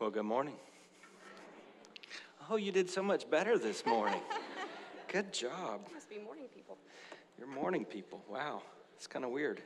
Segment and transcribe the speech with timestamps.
[0.00, 0.56] Well, good morning.
[2.50, 4.20] Oh, you did so much better this morning.
[5.08, 5.82] good job.
[5.86, 6.78] You must be morning people.
[7.38, 8.24] You're morning people.
[8.28, 8.62] Wow,
[8.96, 9.62] it's kind of weird.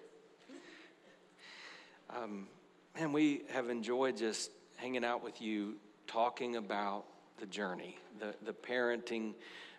[2.15, 2.47] Um,
[2.95, 7.07] man, we have enjoyed just hanging out with you, talking about
[7.39, 9.33] the journey, the, the parenting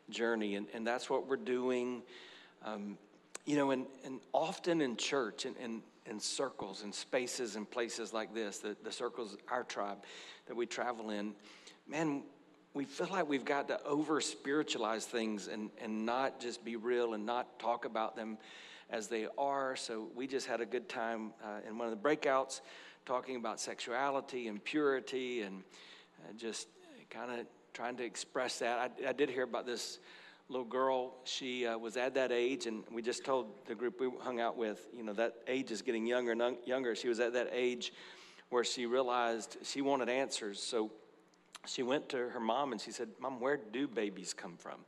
[0.10, 2.02] journey, and, and that's what we're doing.
[2.66, 2.98] Um,
[3.46, 8.14] you know, and, and often in church and, and in circles and spaces and places
[8.14, 10.04] like this, the, the circles, our tribe
[10.48, 11.34] that we travel in,
[11.88, 12.24] man,
[12.74, 17.14] we feel like we've got to over spiritualize things and, and not just be real
[17.14, 18.38] and not talk about them
[18.90, 19.76] as they are.
[19.76, 22.62] So we just had a good time uh, in one of the breakouts
[23.06, 25.64] talking about sexuality and purity and
[26.24, 26.68] uh, just
[27.10, 28.78] kind of trying to express that.
[28.78, 30.00] I, I did hear about this
[30.50, 34.10] little girl, she uh, was at that age, and we just told the group we
[34.20, 36.96] hung out with, you know, that age is getting younger and younger.
[36.96, 37.94] She was at that age
[38.50, 40.62] where she realized she wanted answers.
[40.62, 40.92] So
[41.68, 44.80] she went to her mom and she said, Mom, where do babies come from?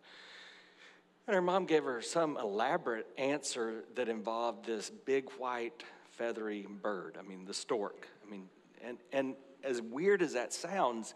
[1.27, 7.17] And her mom gave her some elaborate answer that involved this big white feathery bird.
[7.19, 8.07] I mean, the stork.
[8.25, 8.49] I mean,
[8.83, 11.13] and, and as weird as that sounds,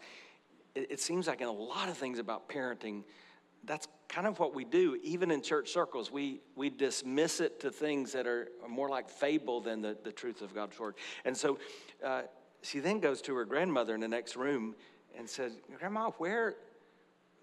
[0.76, 3.02] it, it seems like in a lot of things about parenting,
[3.64, 6.10] that's kind of what we do, even in church circles.
[6.10, 10.42] We, we dismiss it to things that are more like fable than the, the truth
[10.42, 10.94] of God's word.
[11.24, 11.58] And so
[12.04, 12.22] uh,
[12.62, 14.74] she then goes to her grandmother in the next room
[15.18, 16.54] and says, Grandma, where,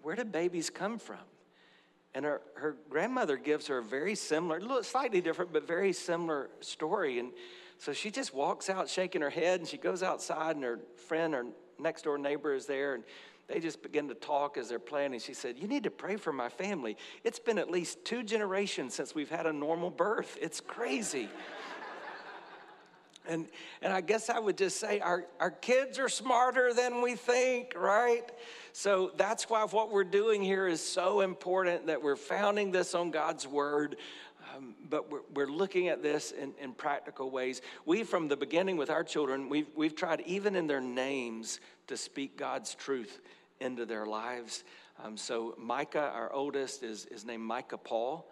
[0.02, 1.18] where do babies come from?
[2.14, 7.18] And her, her grandmother gives her a very similar, slightly different, but very similar story.
[7.18, 7.32] And
[7.78, 11.34] so she just walks out shaking her head and she goes outside and her friend,
[11.34, 11.46] her
[11.78, 12.94] next door neighbor is there.
[12.94, 13.04] And
[13.46, 15.20] they just begin to talk as they're planning.
[15.20, 16.96] She said, You need to pray for my family.
[17.24, 20.38] It's been at least two generations since we've had a normal birth.
[20.40, 21.28] It's crazy.
[23.28, 23.46] and,
[23.82, 27.74] and I guess I would just say our, our kids are smarter than we think,
[27.76, 28.30] right?
[28.72, 33.10] So that's why what we're doing here is so important that we're founding this on
[33.10, 33.96] God's word.
[34.54, 37.62] Um, but we're, we're, looking at this in, in practical ways.
[37.86, 41.96] We, from the beginning with our children, we've, we've tried, even in their names, to
[41.96, 43.20] speak God's truth
[43.60, 44.64] into their lives.
[45.02, 48.30] Um, so, Micah, our oldest, is, is named Micah Paul.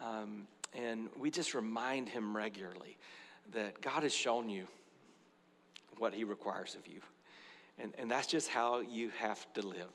[0.00, 2.96] Um, and we just remind him regularly
[3.52, 4.66] that God has shown you
[5.98, 7.00] what he requires of you.
[7.78, 9.90] And, and that's just how you have to live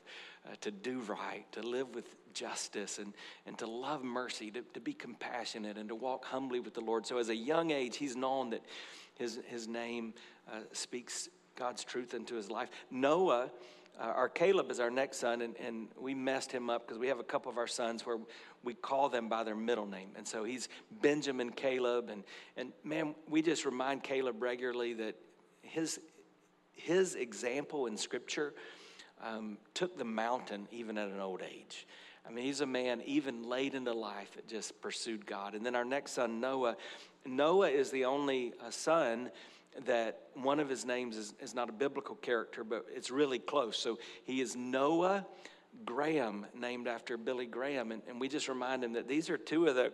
[0.46, 3.14] uh, to do right, to live with justice, and,
[3.46, 7.06] and to love mercy, to, to be compassionate, and to walk humbly with the Lord.
[7.06, 8.62] So, as a young age, he's known that
[9.18, 10.14] his, his name
[10.50, 12.68] uh, speaks God's truth into his life.
[12.90, 13.50] Noah,
[14.00, 17.06] uh, our Caleb is our next son, and, and we messed him up because we
[17.06, 18.18] have a couple of our sons where
[18.64, 20.10] we call them by their middle name.
[20.16, 20.68] And so he's
[21.00, 22.10] Benjamin Caleb.
[22.10, 22.24] And,
[22.56, 25.14] and man, we just remind Caleb regularly that
[25.62, 26.00] his,
[26.72, 28.54] his example in Scripture
[29.22, 31.86] um, took the mountain even at an old age.
[32.26, 35.54] I mean, he's a man, even late into life, that just pursued God.
[35.54, 36.76] And then our next son, Noah.
[37.26, 39.30] Noah is the only uh, son
[39.86, 43.76] that one of his names is, is not a biblical character, but it's really close.
[43.76, 45.26] So he is Noah
[45.84, 47.92] Graham, named after Billy Graham.
[47.92, 49.92] And, and we just remind him that these are two of the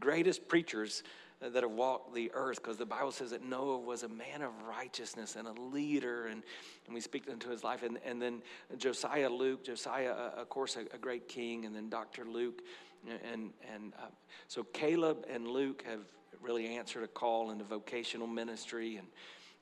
[0.00, 1.02] greatest preachers
[1.40, 4.50] that have walked the earth because the Bible says that Noah was a man of
[4.68, 6.42] righteousness and a leader, and,
[6.86, 7.82] and we speak into his life.
[7.82, 8.42] And, and then
[8.76, 12.24] Josiah Luke, Josiah, uh, of course, a, a, great king, and then Dr.
[12.24, 12.62] Luke.
[13.06, 14.06] And, and uh,
[14.48, 16.00] so Caleb and Luke have
[16.40, 18.96] really answered a call into vocational ministry.
[18.96, 19.06] And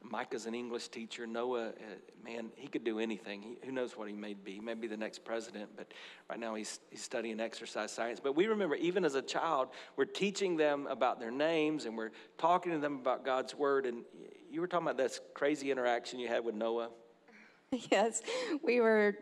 [0.02, 1.26] Micah's an English teacher.
[1.26, 1.72] Noah, uh,
[2.24, 3.42] man, he could do anything.
[3.42, 4.54] He, who knows what he may be?
[4.54, 5.92] He may be the next president, but
[6.30, 8.20] right now he's, he's studying exercise science.
[8.22, 12.12] But we remember, even as a child, we're teaching them about their names and we're
[12.38, 13.86] talking to them about God's word.
[13.86, 14.02] And
[14.50, 16.90] you were talking about this crazy interaction you had with Noah.
[17.90, 18.22] Yes,
[18.62, 19.16] we were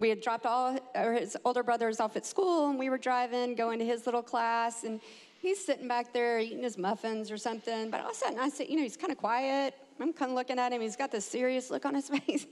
[0.00, 0.76] we had dropped all
[1.14, 4.82] his older brothers off at school and we were driving going to his little class
[4.82, 5.00] and
[5.40, 7.90] he's sitting back there eating his muffins or something.
[7.90, 9.74] But all of a sudden, I said, you know, he's kind of quiet.
[10.00, 10.80] I'm kind of looking at him.
[10.80, 12.46] He's got this serious look on his face.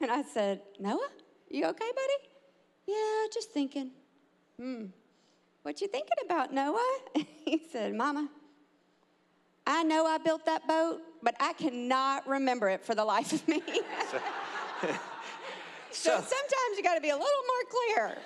[0.00, 1.08] and I said, Noah,
[1.50, 2.28] you okay, buddy?
[2.86, 3.90] Yeah, just thinking.
[4.58, 4.86] Hmm.
[5.62, 6.98] What you thinking about, Noah?
[7.44, 8.28] he said, Mama,
[9.66, 13.46] I know I built that boat, but I cannot remember it for the life of
[13.46, 13.62] me.
[14.10, 14.18] so,
[15.92, 18.18] so sometimes you got to be a little more clear.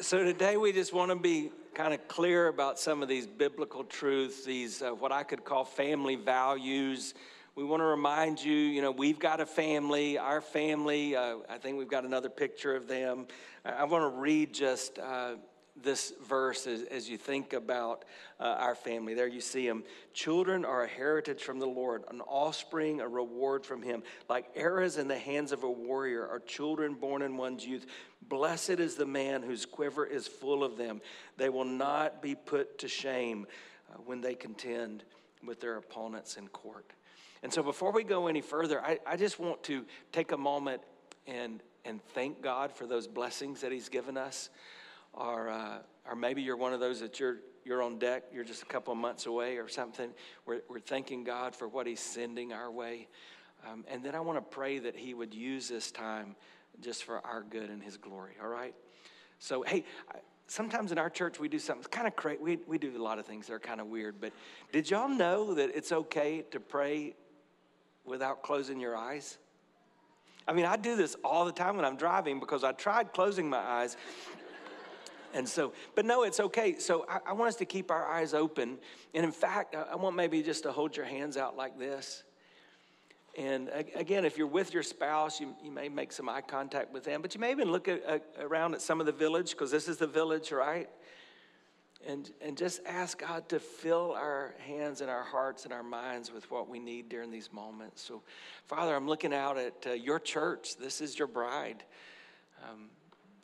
[0.00, 3.84] so today we just want to be kind of clear about some of these biblical
[3.84, 7.12] truths, these uh, what I could call family values.
[7.54, 11.14] We want to remind you, you know, we've got a family, our family.
[11.14, 13.26] Uh, I think we've got another picture of them.
[13.62, 15.34] I, I want to read just uh,
[15.82, 18.04] this verse as, as you think about
[18.40, 19.14] uh, our family.
[19.14, 19.84] There you see them.
[20.12, 24.02] Children are a heritage from the Lord, an offspring, a reward from Him.
[24.28, 27.86] Like arrows in the hands of a warrior are children born in one's youth.
[28.22, 31.00] Blessed is the man whose quiver is full of them.
[31.36, 33.46] They will not be put to shame
[33.92, 35.04] uh, when they contend
[35.44, 36.92] with their opponents in court.
[37.42, 40.82] And so, before we go any further, I, I just want to take a moment
[41.26, 44.48] and, and thank God for those blessings that He's given us
[45.16, 45.78] or, uh,
[46.08, 48.92] or maybe you're one of those that you're, you're on deck, you're just a couple
[48.92, 50.10] of months away or something.
[50.44, 53.08] We're, we're thanking God for what He's sending our way.
[53.66, 56.36] Um, and then I want to pray that He would use this time
[56.80, 58.74] just for our good and His glory, all right?
[59.38, 59.84] So, hey,
[60.46, 62.40] sometimes in our church we do something kind of crazy.
[62.40, 64.32] We, we do a lot of things that are kind of weird, but
[64.72, 67.14] did y'all know that it's okay to pray
[68.04, 69.38] without closing your eyes?
[70.48, 73.50] I mean, I do this all the time when I'm driving because I tried closing
[73.50, 73.96] my eyes
[75.36, 76.78] and so, but no, it's okay.
[76.78, 78.78] So I, I, want us to keep our eyes open.
[79.12, 82.24] And in fact, I, I want maybe just to hold your hands out like this.
[83.36, 87.04] And again, if you're with your spouse, you, you may make some eye contact with
[87.04, 89.70] them, but you may even look at, uh, around at some of the village, because
[89.70, 90.88] this is the village, right?
[92.06, 96.32] And, and just ask God to fill our hands and our hearts and our minds
[96.32, 98.00] with what we need during these moments.
[98.00, 98.22] So,
[98.64, 100.78] Father, I'm looking out at uh, your church.
[100.78, 101.84] This is your bride.
[102.64, 102.86] Um,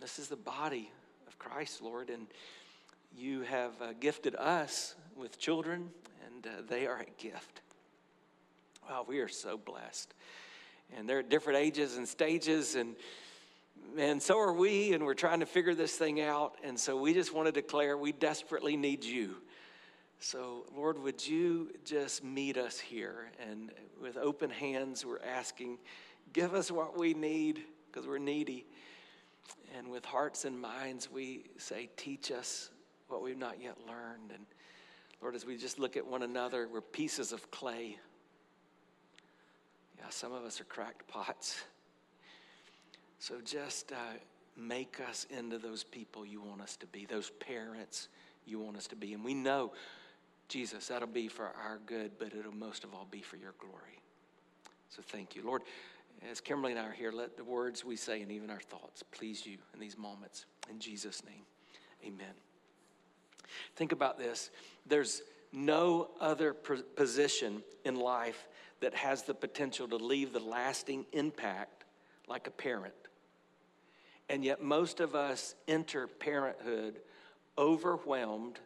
[0.00, 0.90] this is the body
[1.42, 2.08] Christ, Lord.
[2.08, 2.26] And
[3.16, 5.90] you have uh, gifted us with children,
[6.26, 7.62] and uh, they are a gift.
[8.88, 10.14] Wow, we are so blessed.
[10.96, 12.96] And they're at different ages and stages, and
[13.98, 16.54] and so are we, and we're trying to figure this thing out.
[16.62, 19.34] And so we just want to declare we desperately need you.
[20.20, 23.32] So, Lord, would you just meet us here?
[23.50, 25.78] And with open hands, we're asking,
[26.32, 28.66] give us what we need because we're needy.
[29.76, 32.70] And with hearts and minds, we say, Teach us
[33.08, 34.30] what we've not yet learned.
[34.32, 34.44] And
[35.20, 37.96] Lord, as we just look at one another, we're pieces of clay.
[39.98, 41.62] Yeah, some of us are cracked pots.
[43.18, 44.18] So just uh,
[44.56, 48.08] make us into those people you want us to be, those parents
[48.46, 49.14] you want us to be.
[49.14, 49.72] And we know,
[50.48, 54.00] Jesus, that'll be for our good, but it'll most of all be for your glory.
[54.88, 55.42] So thank you.
[55.44, 55.62] Lord,
[56.30, 59.02] as Kimberly and I are here, let the words we say and even our thoughts
[59.10, 60.46] please you in these moments.
[60.70, 61.44] In Jesus' name,
[62.04, 62.34] amen.
[63.76, 64.50] Think about this.
[64.86, 65.22] There's
[65.52, 68.48] no other position in life
[68.80, 71.84] that has the potential to leave the lasting impact
[72.28, 72.94] like a parent.
[74.28, 77.00] And yet, most of us enter parenthood
[77.58, 78.60] overwhelmed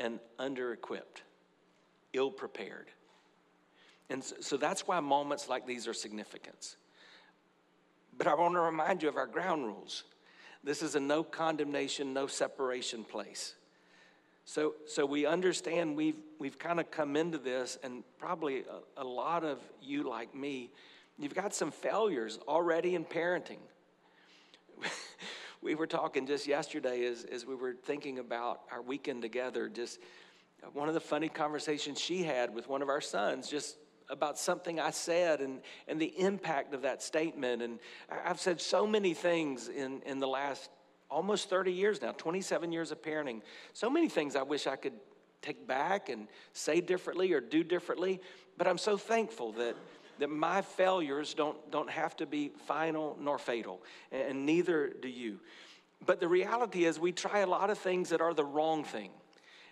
[0.00, 1.22] and under equipped,
[2.12, 2.90] ill prepared.
[4.08, 6.76] And so, that's why moments like these are significant.
[8.16, 10.04] But I want to remind you of our ground rules.
[10.62, 13.54] This is a no condemnation, no separation place.
[14.44, 18.60] So, so we understand we've, we've kind of come into this, and probably
[18.96, 20.70] a, a lot of you, like me,
[21.18, 23.58] you've got some failures already in parenting.
[25.62, 29.98] we were talking just yesterday as, as we were thinking about our weekend together, just
[30.72, 33.76] one of the funny conversations she had with one of our sons, just
[34.08, 37.62] about something I said and, and the impact of that statement.
[37.62, 37.78] And
[38.24, 40.70] I've said so many things in, in the last
[41.10, 43.42] almost 30 years now, 27 years of parenting.
[43.72, 44.94] So many things I wish I could
[45.42, 48.20] take back and say differently or do differently.
[48.56, 49.76] But I'm so thankful that,
[50.18, 55.38] that my failures don't, don't have to be final nor fatal, and neither do you.
[56.04, 59.10] But the reality is, we try a lot of things that are the wrong thing.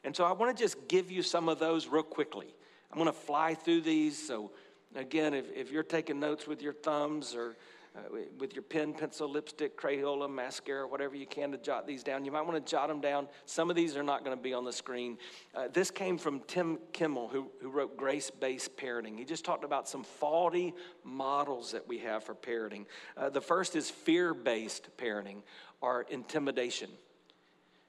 [0.05, 2.55] And so I want to just give you some of those real quickly.
[2.95, 4.25] I'm going to fly through these.
[4.25, 4.53] So,
[4.95, 7.57] again, if, if you're taking notes with your thumbs or
[7.97, 8.03] uh,
[8.39, 12.31] with your pen, pencil, lipstick, Crayola, mascara, whatever you can to jot these down, you
[12.31, 13.27] might want to jot them down.
[13.47, 15.19] Some of these are not going to be on the screen.
[15.57, 19.19] Uh, this came from Tim Kimmel, who, who wrote Grace Based Parenting.
[19.19, 20.73] He just talked about some faulty
[21.03, 22.87] models that we have for parenting.
[23.17, 25.43] Uh, the first is fear based parenting
[25.81, 26.91] or intimidation.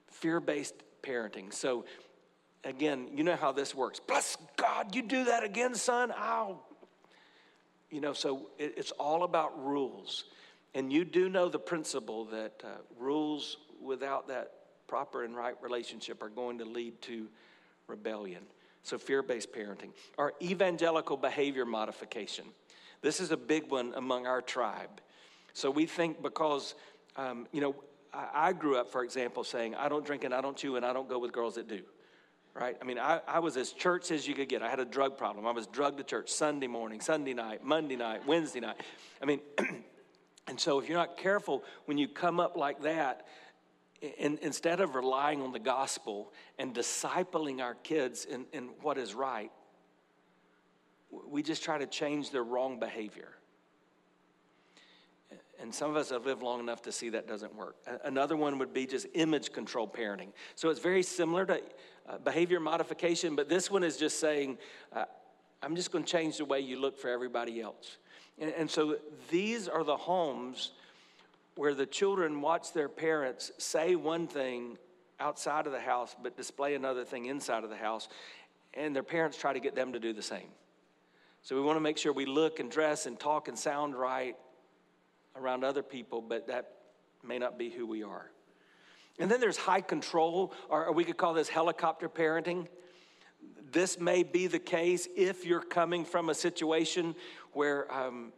[0.08, 1.52] Fear based parenting.
[1.52, 1.84] So,
[2.66, 4.00] again, you know how this works.
[4.00, 6.12] Bless God, you do that again, son.
[6.16, 6.62] I'll.
[7.90, 10.24] You know, so it, it's all about rules.
[10.74, 12.68] And you do know the principle that uh,
[12.98, 14.52] rules without that
[14.88, 17.28] proper and right relationship are going to lead to
[17.86, 18.42] rebellion.
[18.82, 19.90] So, fear based parenting.
[20.18, 22.44] Or evangelical behavior modification.
[23.00, 25.00] This is a big one among our tribe.
[25.54, 26.74] So, we think because,
[27.16, 27.76] um, you know,
[28.12, 30.84] I, I grew up, for example, saying, I don't drink and I don't chew and
[30.84, 31.82] I don't go with girls that do
[32.58, 32.76] right?
[32.80, 34.62] I mean, I, I was as church as you could get.
[34.62, 35.46] I had a drug problem.
[35.46, 38.76] I was drugged to church Sunday morning, Sunday night, Monday night, Wednesday night.
[39.22, 39.40] I mean,
[40.46, 43.26] and so if you're not careful, when you come up like that,
[44.00, 49.14] in, instead of relying on the gospel and discipling our kids in, in what is
[49.14, 49.50] right,
[51.28, 53.28] we just try to change their wrong behavior.
[55.58, 57.76] And some of us have lived long enough to see that doesn't work.
[58.04, 60.28] Another one would be just image control parenting.
[60.54, 61.60] So it's very similar to
[62.08, 64.58] uh, behavior modification, but this one is just saying,
[64.92, 65.06] uh,
[65.62, 67.96] I'm just going to change the way you look for everybody else.
[68.38, 68.98] And, and so
[69.30, 70.72] these are the homes
[71.54, 74.76] where the children watch their parents say one thing
[75.18, 78.08] outside of the house, but display another thing inside of the house,
[78.74, 80.48] and their parents try to get them to do the same.
[81.42, 84.36] So we want to make sure we look and dress and talk and sound right
[85.38, 86.72] around other people, but that
[87.24, 88.30] may not be who we are.
[89.18, 92.68] And then there's high control, or we could call this helicopter parenting.
[93.72, 97.14] This may be the case if you're coming from a situation
[97.52, 98.32] where um,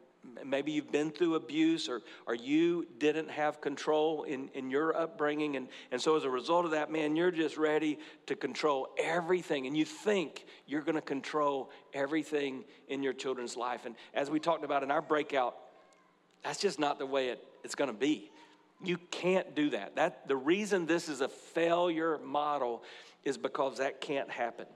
[0.44, 5.56] maybe you've been through abuse or, or you didn't have control in, in your upbringing.
[5.56, 9.66] And, and so, as a result of that, man, you're just ready to control everything.
[9.66, 13.84] And you think you're going to control everything in your children's life.
[13.84, 15.56] And as we talked about in our breakout,
[16.42, 18.30] that's just not the way it, it's going to be.
[18.82, 19.96] You can't do that.
[19.96, 20.28] that.
[20.28, 22.82] The reason this is a failure model
[23.24, 24.66] is because that can't happen.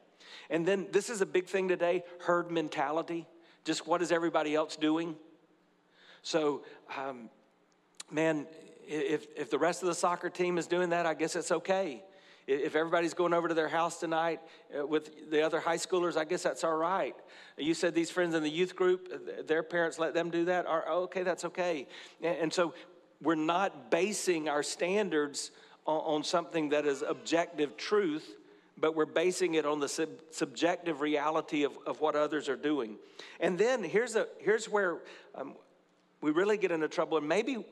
[0.51, 3.27] And then this is a big thing today herd mentality.
[3.65, 5.15] Just what is everybody else doing?
[6.23, 6.63] So,
[6.97, 7.31] um,
[8.11, 8.47] man,
[8.87, 12.03] if, if the rest of the soccer team is doing that, I guess it's okay.
[12.47, 14.41] If everybody's going over to their house tonight
[14.77, 17.15] uh, with the other high schoolers, I guess that's all right.
[17.57, 20.67] You said these friends in the youth group, uh, their parents let them do that.
[20.67, 21.87] Are, Okay, that's okay.
[22.21, 22.75] And so
[23.21, 25.53] we're not basing our standards
[25.87, 28.37] on something that is objective truth,
[28.77, 32.97] but we're basing it on the sub- subjective reality of, of what others are doing.
[33.41, 34.99] And then here's, a, here's where
[35.35, 35.55] um,
[36.21, 37.65] we really get into trouble, and maybe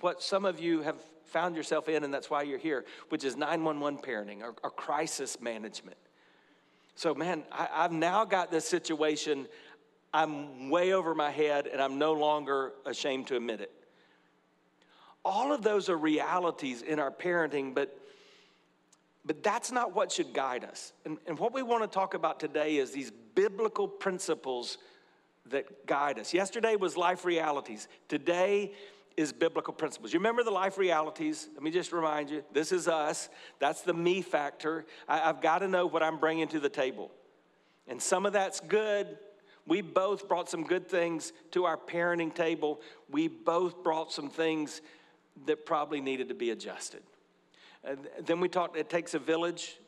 [0.00, 3.36] what some of you have found yourself in, and that's why you're here, which is
[3.36, 5.96] 911 parenting or, or crisis management.
[6.94, 9.46] So, man, I, I've now got this situation.
[10.14, 13.72] I'm way over my head, and I'm no longer ashamed to admit it.
[15.24, 17.96] All of those are realities in our parenting, but
[19.26, 20.92] but that's not what should guide us.
[21.04, 24.78] And, and what we want to talk about today is these biblical principles
[25.50, 26.32] that guide us.
[26.32, 27.88] Yesterday was life realities.
[28.08, 28.72] Today
[29.16, 30.12] is biblical principles.
[30.12, 31.48] You remember the life realities?
[31.54, 33.28] Let me just remind you this is us.
[33.58, 34.84] That's the me factor.
[35.08, 37.10] I, have got to know what I'm bringing to the table.
[37.88, 39.16] And some of that's good.
[39.66, 42.80] We both brought some good things to our parenting table.
[43.10, 44.80] We both brought some things
[45.46, 47.02] that probably needed to be adjusted.
[47.84, 49.78] And then we talked, it takes a village.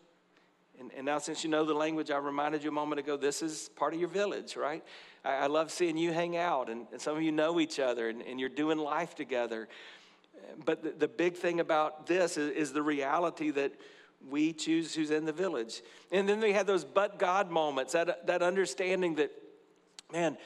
[0.78, 3.42] And, and now, since you know the language, I reminded you a moment ago, this
[3.42, 4.84] is part of your village, right?
[5.24, 8.08] I, I love seeing you hang out, and, and, some of you know each other,
[8.08, 9.68] and, and you're doing life together.
[10.64, 13.72] But the, the big thing about this is, is, the reality that
[14.30, 15.82] we choose who's in the village.
[16.12, 19.32] And then we had those but God moments, that, that understanding that,
[20.12, 20.36] man,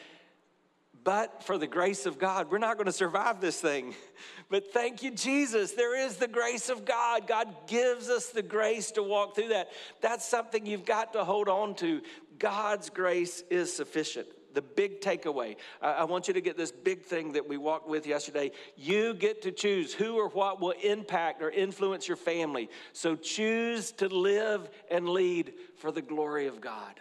[1.05, 3.95] but for the grace of God, we're not going to survive this thing.
[4.49, 5.73] But thank you, Jesus.
[5.73, 7.27] There is the grace of God.
[7.27, 9.71] God gives us the grace to walk through that.
[10.03, 12.03] That's something you've got to hold on to.
[12.39, 15.57] God's grace is sufficient the big takeaway.
[15.81, 18.53] I want you to get this big thing that we walked with yesterday.
[18.77, 22.69] You get to choose who or what will impact or influence your family.
[22.93, 27.01] So choose to live and lead for the glory of God.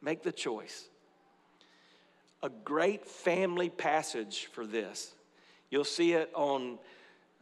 [0.00, 0.88] Make the choice.
[2.42, 5.14] A great family passage for this.
[5.70, 6.78] You'll see it on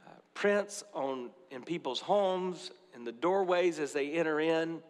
[0.07, 4.83] uh, prints on in people's homes, in the doorways as they enter in.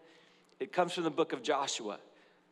[0.59, 1.99] It comes from the book of Joshua.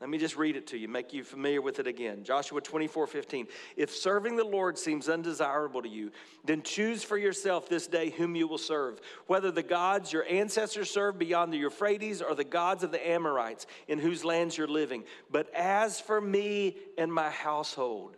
[0.01, 2.23] Let me just read it to you, make you familiar with it again.
[2.23, 3.49] Joshua 24 15.
[3.77, 6.13] If serving the Lord seems undesirable to you,
[6.45, 10.89] then choose for yourself this day whom you will serve, whether the gods your ancestors
[10.89, 15.03] served beyond the Euphrates or the gods of the Amorites in whose lands you're living.
[15.33, 18.17] But as for me and my household,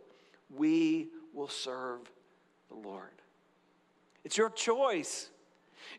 [0.50, 2.00] we will serve
[2.68, 3.08] the Lord.
[4.22, 5.29] It's your choice.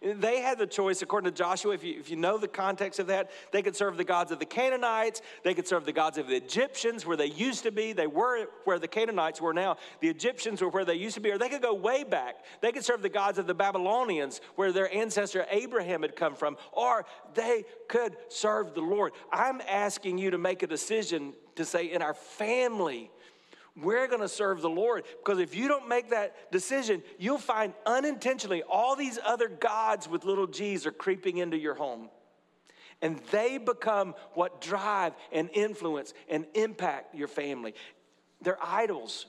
[0.02, 3.08] They had the choice, according to Joshua, if you, if you know the context of
[3.08, 6.26] that, they could serve the gods of the Canaanites, they could serve the gods of
[6.26, 7.94] the Egyptians, where they used to be.
[7.94, 9.78] They were where the Canaanites were now.
[10.00, 12.44] The Egyptians were where they used to be, or they could go way back.
[12.62, 16.58] They could serve the gods of the Babylonians, where their ancestor Abraham had come from,
[16.72, 17.06] or
[17.36, 19.14] they could serve the Lord.
[19.32, 23.12] I'm asking you to make a decision to say, in our family,
[23.76, 25.04] we're going to serve the Lord.
[25.24, 30.26] Because if you don't make that decision, you'll find unintentionally all these other gods with
[30.26, 32.10] little g's are creeping into your home.
[33.02, 37.74] And they become what drive and influence and impact your family.
[38.42, 39.26] They're idols.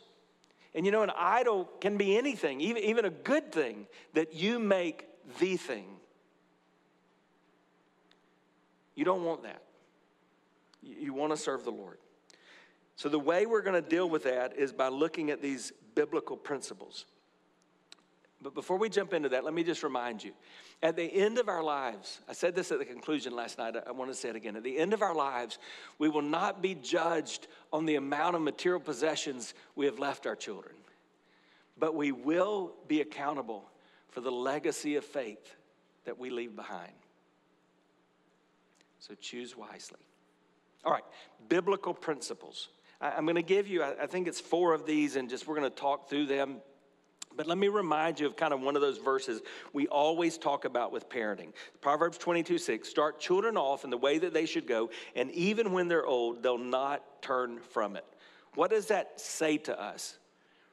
[0.74, 4.58] And you know, an idol can be anything, even, even a good thing that you
[4.58, 5.06] make
[5.38, 5.86] the thing.
[8.94, 9.62] You don't want that.
[10.82, 11.98] You want to serve the Lord.
[12.96, 16.36] So, the way we're going to deal with that is by looking at these biblical
[16.36, 17.06] principles.
[18.42, 20.32] But before we jump into that, let me just remind you
[20.82, 23.92] at the end of our lives, I said this at the conclusion last night, I
[23.92, 24.56] want to say it again.
[24.56, 25.58] At the end of our lives,
[25.98, 30.34] we will not be judged on the amount of material possessions we have left our
[30.34, 30.74] children,
[31.78, 33.70] but we will be accountable
[34.08, 35.54] for the legacy of faith
[36.04, 36.92] that we leave behind.
[38.98, 40.00] So choose wisely.
[40.84, 41.04] All right,
[41.48, 42.70] biblical principles.
[43.02, 45.68] I'm going to give you, I think it's four of these, and just we're going
[45.68, 46.58] to talk through them.
[47.36, 49.40] But let me remind you of kind of one of those verses
[49.72, 51.52] we always talk about with parenting.
[51.80, 55.72] Proverbs 22 6 Start children off in the way that they should go, and even
[55.72, 58.04] when they're old, they'll not turn from it.
[58.54, 60.18] What does that say to us?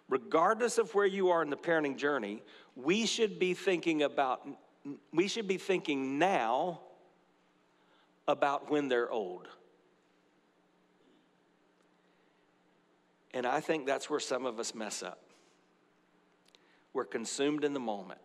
[0.08, 2.44] Regardless of where you are in the parenting journey,
[2.76, 4.48] we should be thinking about,
[5.14, 6.82] we should be thinking now
[8.28, 9.48] about when they're old.
[13.34, 15.20] And I think that's where some of us mess up.
[16.94, 18.22] We're consumed in the moment.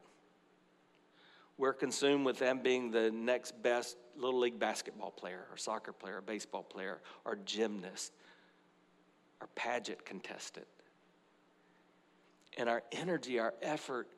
[1.59, 6.19] We're consumed with them being the next best little league basketball player, or soccer player,
[6.19, 8.13] or baseball player, or gymnast,
[9.41, 10.67] or pageant contestant.
[12.57, 14.09] And our energy, our effort,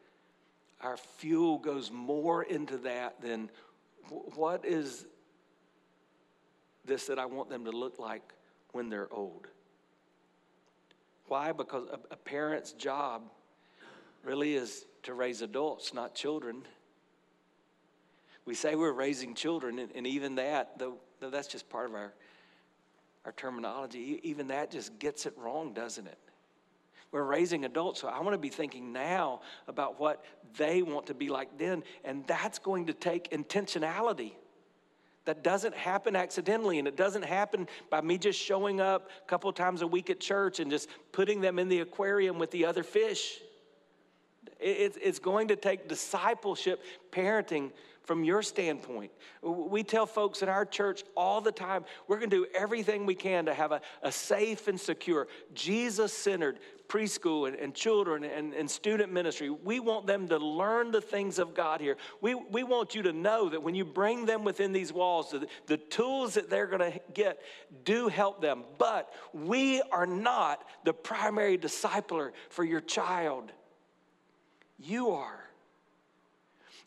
[0.81, 3.51] our fuel goes more into that than
[4.09, 5.07] what is
[6.85, 8.23] this that I want them to look like
[8.73, 9.49] when they're old.
[11.29, 11.53] Why?
[11.53, 13.23] Because a, a parent's job
[14.23, 16.63] really is to raise adults, not children.
[18.45, 21.95] We say we're raising children, and, and even that, though, though that's just part of
[21.95, 22.13] our,
[23.25, 26.19] our terminology, even that just gets it wrong, doesn't it?
[27.13, 30.25] We're raising adults, so I want to be thinking now about what
[30.57, 34.33] they want to be like then, and that's going to take intentionality.
[35.27, 39.53] That doesn't happen accidentally, and it doesn't happen by me just showing up a couple
[39.53, 42.83] times a week at church and just putting them in the aquarium with the other
[42.83, 43.41] fish.
[44.59, 47.73] It's going to take discipleship, parenting
[48.07, 49.11] from your standpoint.
[49.43, 53.15] We tell folks in our church all the time we're going to do everything we
[53.15, 58.55] can to have a, a safe and secure, Jesus centered preschool and, and children and,
[58.55, 59.51] and, student ministry.
[59.51, 61.97] We want them to learn the things of God here.
[62.21, 65.49] We, we want you to know that when you bring them within these walls, the,
[65.67, 67.41] the tools that they're going to get
[67.85, 68.63] do help them.
[68.79, 73.51] But we are not the primary discipler for your child.
[74.79, 75.46] You are.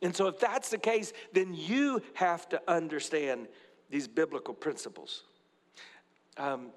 [0.02, 3.48] And so, if that's the case, then you have to understand
[3.90, 5.24] these biblical principles.
[6.38, 6.68] Um,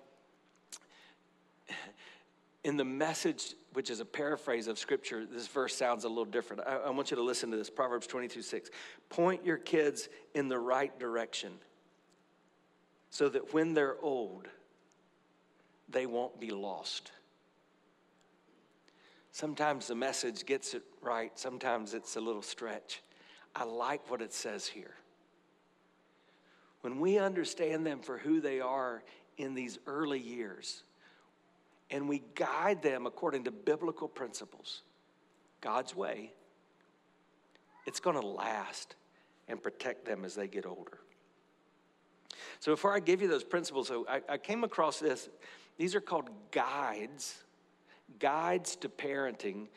[2.65, 6.63] in the message, which is a paraphrase of scripture, this verse sounds a little different.
[6.67, 8.71] I, I want you to listen to this Proverbs 22 6.
[9.09, 11.53] Point your kids in the right direction
[13.11, 14.49] so that when they're old,
[15.89, 17.13] they won't be lost.
[19.33, 23.03] Sometimes the message gets it right, sometimes it's a little stretch.
[23.55, 24.95] I like what it says here.
[26.81, 29.03] When we understand them for who they are
[29.37, 30.83] in these early years,
[31.91, 34.83] and we guide them according to biblical principles,
[35.61, 36.33] God's way,
[37.87, 38.97] it's going to last
[39.49, 40.99] and protect them as they get older.
[42.61, 45.29] So, before I give you those principles, I, I came across this.
[45.77, 47.43] These are called guides,
[48.19, 49.69] guides to parenting,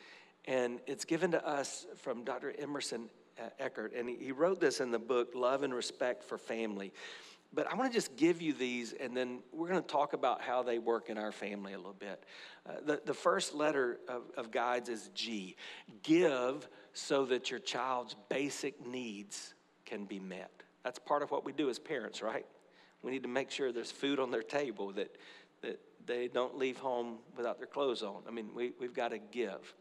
[0.46, 2.54] and it's given to us from Dr.
[2.58, 3.08] Emerson
[3.60, 6.92] Eggerichs, and he wrote this in the book, Love and Respect for Family.
[7.52, 10.42] But I want to just give you these, and then we're going to talk about
[10.42, 12.24] how they work in our family a little bit.
[12.68, 15.56] Uh, the, the first letter of, of guides is G
[16.02, 20.50] give so that your child's basic needs can be met.
[20.82, 22.46] That's part of what we do as parents, right?
[23.02, 25.16] We need to make sure there's food on their table, that,
[25.62, 28.22] that they don't leave home without their clothes on.
[28.26, 29.74] I mean, we, we've got to give.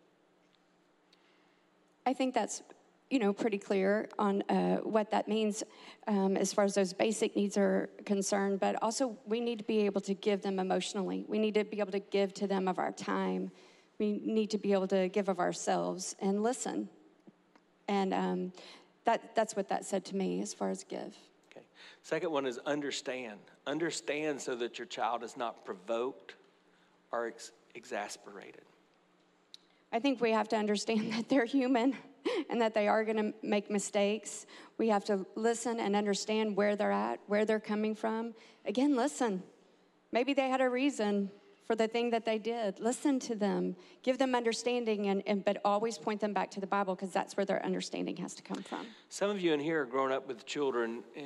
[2.06, 2.62] I think that's
[3.10, 5.64] you know, pretty clear on uh, what that means
[6.08, 8.60] um, as far as those basic needs are concerned.
[8.60, 11.24] But also, we need to be able to give them emotionally.
[11.28, 13.52] We need to be able to give to them of our time.
[14.00, 16.90] We need to be able to give of ourselves and listen.
[17.88, 18.52] And um,
[19.06, 21.16] that, that's what that said to me as far as give.
[21.52, 21.66] Okay.
[22.02, 23.40] Second one is understand.
[23.68, 26.36] Understand so that your child is not provoked
[27.12, 28.64] or ex- exasperated.
[29.94, 31.96] I think we have to understand that they're human
[32.50, 34.46] and that they are going to make mistakes.
[34.78, 38.34] We have to listen and understand where they're at, where they're coming from.
[38.66, 39.44] Again, listen.
[40.12, 41.30] Maybe they had a reason
[41.66, 42.80] for the thing that they did.
[42.80, 46.68] Listen to them, give them understanding, and, and but always point them back to the
[46.68, 48.86] Bible because that's where their understanding has to come from.
[49.10, 51.22] Some of you in here are growing up with children eh,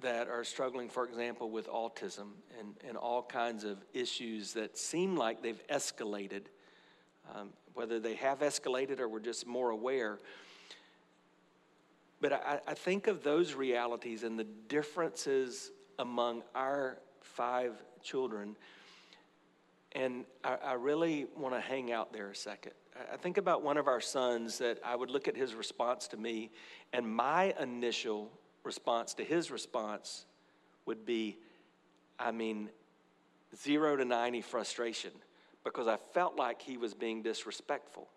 [0.00, 5.16] that are struggling, for example, with autism and, and all kinds of issues that seem
[5.16, 6.42] like they've escalated,
[7.34, 10.18] um, whether they have escalated or we're just more aware.
[12.20, 18.56] But I, I think of those realities and the differences among our five children
[19.94, 22.72] and I, I really want to hang out there a second.
[23.12, 26.16] I think about one of our sons that I would look at his response to
[26.16, 26.50] me,
[26.92, 28.30] and my initial
[28.64, 30.26] response to his response
[30.86, 31.38] would be,
[32.18, 32.68] I mean,
[33.56, 35.10] zero to 90 frustration
[35.64, 38.08] because I felt like he was being disrespectful.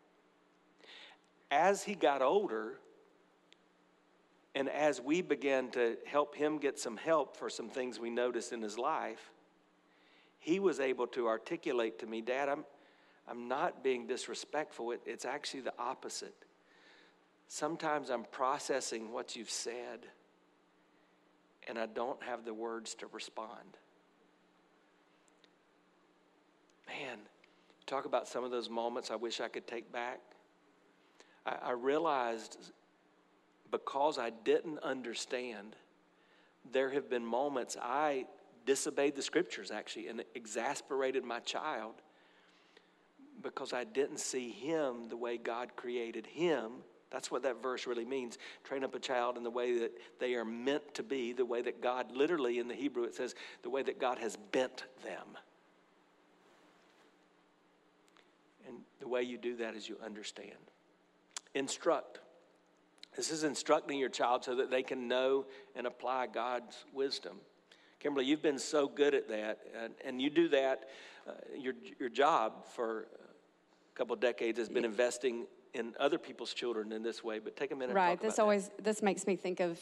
[1.51, 2.79] As he got older,
[4.55, 8.53] and as we began to help him get some help for some things we noticed
[8.53, 9.31] in his life,
[10.39, 12.65] he was able to articulate to me, Dad, I'm,
[13.27, 14.91] I'm not being disrespectful.
[14.91, 16.35] It, it's actually the opposite.
[17.47, 20.05] Sometimes I'm processing what you've said,
[21.67, 23.77] and I don't have the words to respond.
[26.87, 27.17] Man,
[27.85, 30.19] talk about some of those moments I wish I could take back.
[31.45, 32.57] I, I realized
[33.71, 35.75] because I didn't understand,
[36.71, 38.25] there have been moments I
[38.65, 41.95] disobeyed the scriptures actually and exasperated my child
[43.41, 46.71] because I didn't see him the way God created him.
[47.11, 48.37] That's what that verse really means.
[48.63, 51.61] Train up a child in the way that they are meant to be, the way
[51.61, 55.37] that God, literally in the Hebrew, it says, the way that God has bent them.
[58.67, 60.51] And the way you do that is you understand.
[61.53, 62.19] Instruct.
[63.15, 67.37] This is instructing your child so that they can know and apply God's wisdom.
[67.99, 70.89] Kimberly, you've been so good at that, and, and you do that.
[71.27, 73.07] Uh, your, your job for
[73.95, 77.39] couple decades has been investing in other people's children in this way.
[77.39, 77.95] But take a minute.
[77.95, 78.19] Right.
[78.21, 78.83] this always that.
[78.83, 79.79] this makes me think of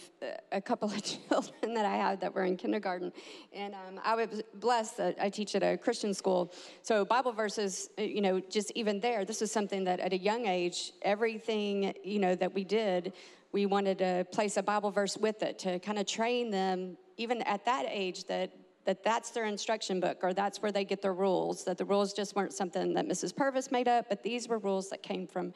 [0.52, 3.12] a couple of children that I had that were in kindergarten,
[3.52, 6.54] and um, I was blessed that I teach at a Christian school.
[6.84, 10.18] So Bible verses, uh, you know, just even there, this is something that at a
[10.18, 13.14] young age, everything you know that we did
[13.54, 17.44] we wanted to place a Bible verse with it to kind of train them, even
[17.44, 18.52] at that age, that
[18.86, 22.14] that that's their instruction book or that's where they get their rules that the rules
[22.14, 25.54] just weren't something that mrs purvis made up but these were rules that came from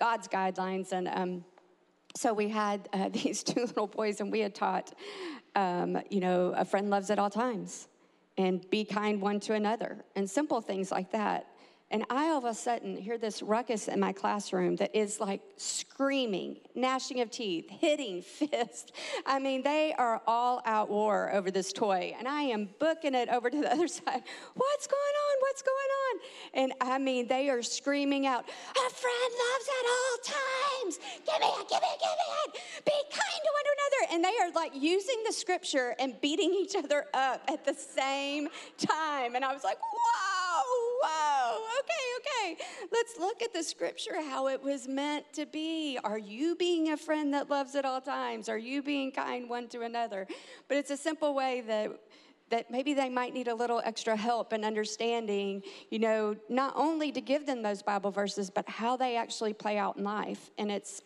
[0.00, 0.90] god's guidelines.
[0.90, 1.44] And um,
[2.16, 4.92] so we had uh, these two little boys and we had taught
[5.54, 7.88] um, you know a friend loves at all times
[8.38, 11.46] and be kind one to another and simple things like that
[11.92, 15.40] and I all of a sudden hear this ruckus in my classroom that is like
[15.56, 18.92] screaming, gnashing of teeth, hitting fists.
[19.26, 22.14] I mean, they are all out war over this toy.
[22.16, 24.22] And I am booking it over to the other side.
[24.54, 25.40] What's going on?
[25.40, 26.20] What's going on?
[26.54, 30.98] And I mean, they are screaming out, A friend loves at all times.
[31.26, 32.84] Give me it, give me it, give me it.
[32.84, 34.14] Be kind to one another.
[34.14, 38.48] And they are like using the scripture and beating each other up at the same
[38.78, 39.34] time.
[39.34, 42.64] And I was like, Whoa whoa, okay, okay.
[42.92, 45.98] Let's look at the scripture, how it was meant to be.
[46.02, 48.48] Are you being a friend that loves at all times?
[48.48, 50.26] Are you being kind one to another?
[50.68, 51.92] But it's a simple way that
[52.50, 57.12] that maybe they might need a little extra help and understanding, you know, not only
[57.12, 60.50] to give them those Bible verses, but how they actually play out in life.
[60.58, 61.02] And it's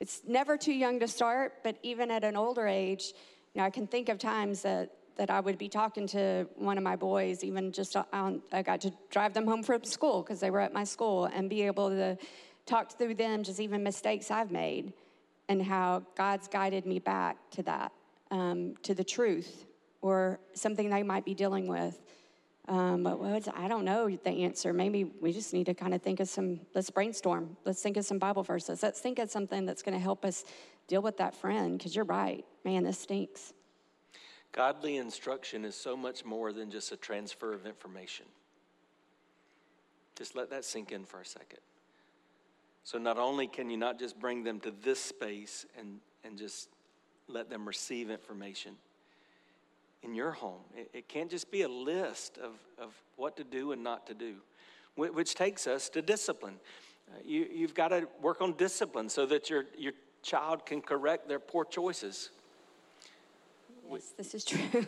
[0.00, 3.14] it's never too young to start, but even at an older age,
[3.54, 6.78] you know, I can think of times that that I would be talking to one
[6.78, 10.40] of my boys, even just on, I got to drive them home from school because
[10.40, 12.16] they were at my school and be able to
[12.66, 14.92] talk through them, just even mistakes I've made,
[15.48, 17.92] and how God's guided me back to that,
[18.30, 19.66] um, to the truth,
[20.02, 22.00] or something they might be dealing with.
[22.68, 23.18] Um, but
[23.56, 24.72] I don't know the answer.
[24.72, 27.56] Maybe we just need to kind of think of some, let's brainstorm.
[27.64, 28.82] Let's think of some Bible verses.
[28.82, 30.44] Let's think of something that's going to help us
[30.86, 32.44] deal with that friend, because you're right.
[32.64, 33.54] Man, this stinks.
[34.52, 38.26] Godly instruction is so much more than just a transfer of information.
[40.16, 41.60] Just let that sink in for a second.
[42.82, 46.70] So, not only can you not just bring them to this space and, and just
[47.28, 48.76] let them receive information
[50.02, 53.72] in your home, it, it can't just be a list of, of what to do
[53.72, 54.36] and not to do,
[54.96, 56.54] which takes us to discipline.
[57.10, 61.28] Uh, you, you've got to work on discipline so that your, your child can correct
[61.28, 62.30] their poor choices.
[63.90, 64.60] Yes, this is true.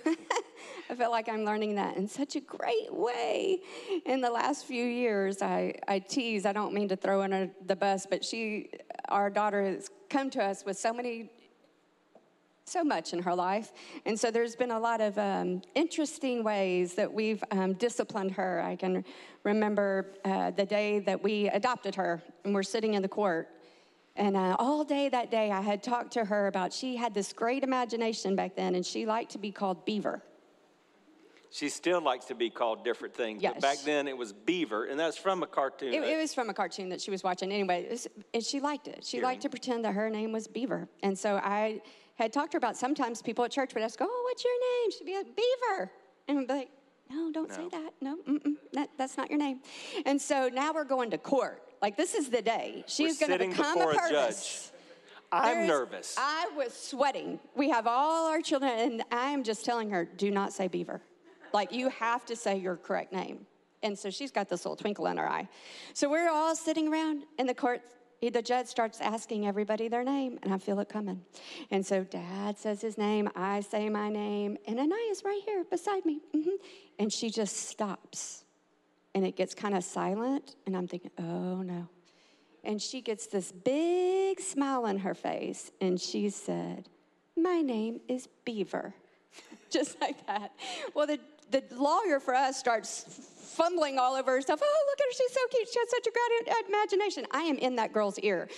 [0.91, 3.61] I feel like I'm learning that in such a great way.
[4.05, 7.77] In the last few years, I, I tease, I don't mean to throw in the
[7.77, 8.71] bus, but she,
[9.09, 11.31] our daughter has come to us with so many
[12.67, 13.73] so much in her life.
[14.07, 18.63] And so there's been a lot of um, interesting ways that we've um, disciplined her.
[18.63, 19.05] I can
[19.43, 23.49] remember uh, the day that we adopted her, and we're sitting in the court.
[24.21, 27.33] And uh, all day that day, I had talked to her about she had this
[27.33, 30.23] great imagination back then, and she liked to be called Beaver.
[31.51, 33.55] She still likes to be called different things, Yes.
[33.55, 35.95] but back then it was Beaver, and that's from a cartoon.
[35.95, 38.89] It, it was from a cartoon that she was watching anyway, was- and she liked
[38.89, 39.05] it.
[39.07, 40.87] She liked to pretend that her name was Beaver.
[41.03, 41.81] And so I
[42.17, 44.53] had talked to her about sometimes people at church would ask, Oh, what's your
[44.83, 44.91] name?
[44.91, 45.91] She'd be like, Beaver.
[46.29, 46.71] And I'd be like,
[47.11, 47.95] No, don't say that.
[48.03, 49.61] No, mm-mm, that, that's not your name.
[50.05, 51.63] And so now we're going to court.
[51.83, 52.85] Like, this is the day.
[52.87, 54.11] She's going to become a Purvis.
[54.11, 54.73] judge.
[55.33, 56.15] I'm There's- nervous.
[56.19, 57.39] I was sweating.
[57.55, 61.01] We have all our children, and I am just telling her, do not say beaver.
[61.53, 63.47] Like, you have to say your correct name.
[63.83, 65.49] And so she's got this little twinkle in her eye.
[65.95, 67.81] So we're all sitting around in the court.
[68.21, 71.23] The judge starts asking everybody their name, and I feel it coming.
[71.71, 76.05] And so dad says his name, I say my name, and Anaya's right here beside
[76.05, 76.21] me.
[76.37, 76.51] Mm-hmm.
[76.99, 78.45] And she just stops.
[79.15, 81.89] And it gets kind of silent, and I'm thinking, oh no.
[82.63, 86.89] And she gets this big smile on her face, and she said,
[87.37, 88.95] My name is Beaver.
[89.71, 90.53] Just like that.
[90.95, 91.19] Well, the,
[91.51, 93.05] the lawyer for us starts
[93.51, 94.61] fumbling all over herself.
[94.63, 95.13] Oh, look at her.
[95.13, 95.69] She's so cute.
[95.69, 97.27] She has such a great imagination.
[97.31, 98.49] I am in that girl's ear.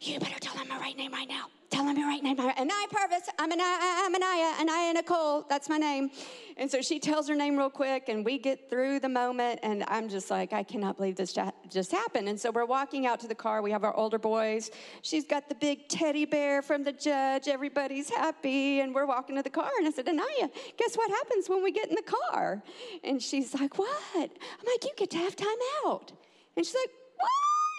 [0.00, 1.46] You better tell him my right name right now.
[1.70, 2.36] Tell him your right name.
[2.40, 5.44] I, Purvis, I'm Anaya, I'm Anaya, Anaya Nicole.
[5.50, 6.10] That's my name.
[6.56, 9.84] And so she tells her name real quick, and we get through the moment, and
[9.86, 11.36] I'm just like, I cannot believe this
[11.68, 12.28] just happened.
[12.28, 13.60] And so we're walking out to the car.
[13.60, 14.70] We have our older boys.
[15.02, 17.48] She's got the big teddy bear from the judge.
[17.48, 19.70] Everybody's happy, and we're walking to the car.
[19.78, 22.62] And I said, Anaya, guess what happens when we get in the car?
[23.04, 24.30] And she's like, What?
[24.40, 25.48] I'm like, You get to have time
[25.86, 26.12] out.
[26.56, 27.30] And she's like, What?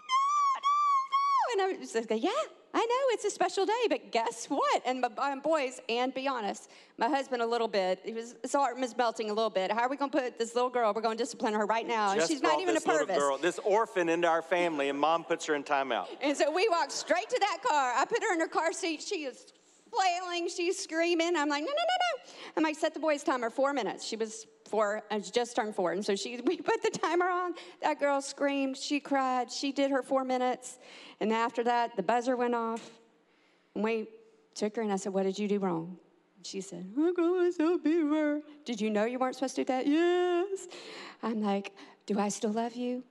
[0.10, 1.66] No, no, no.
[1.66, 2.30] And I was like, Yeah,
[2.74, 4.84] I know it's a special day, but guess what?
[4.86, 8.78] And my, boys, and be honest, my husband a little bit, he was, his heart
[8.78, 9.72] was melting a little bit.
[9.72, 11.88] How are we going to put this little girl, we're going to discipline her right
[11.88, 13.18] now, and she's not even a this little purpose.
[13.18, 16.08] girl, this orphan into our family, and mom puts her in timeout.
[16.22, 17.94] And so we walked straight to that car.
[17.96, 19.02] I put her in her car seat.
[19.02, 19.48] She is
[19.92, 20.50] flailing.
[20.50, 21.36] She's screaming.
[21.36, 22.34] I'm like, no, no, no, no.
[22.58, 24.06] I'm like, set the boy's timer four minutes.
[24.06, 24.98] She was four.
[24.98, 25.92] Uh, I was just turned four.
[25.92, 27.54] And so she, we put the timer on.
[27.82, 28.78] That girl screamed.
[28.78, 29.52] She cried.
[29.52, 30.80] She did her four minutes.
[31.20, 32.90] And after that, the buzzer went off.
[33.76, 34.08] And we
[34.56, 35.98] took her and I said, what did you do wrong?
[36.44, 38.42] She said, I call myself Beaver.
[38.66, 39.88] Did you know you weren't supposed to do that?
[39.88, 40.68] Yes.
[41.22, 41.74] I'm like,
[42.06, 43.04] do I still love you?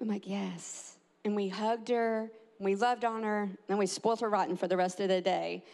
[0.00, 0.96] I'm like, yes.
[1.24, 2.30] And we hugged her,
[2.60, 5.64] we loved on her, and we spoiled her rotten for the rest of the day.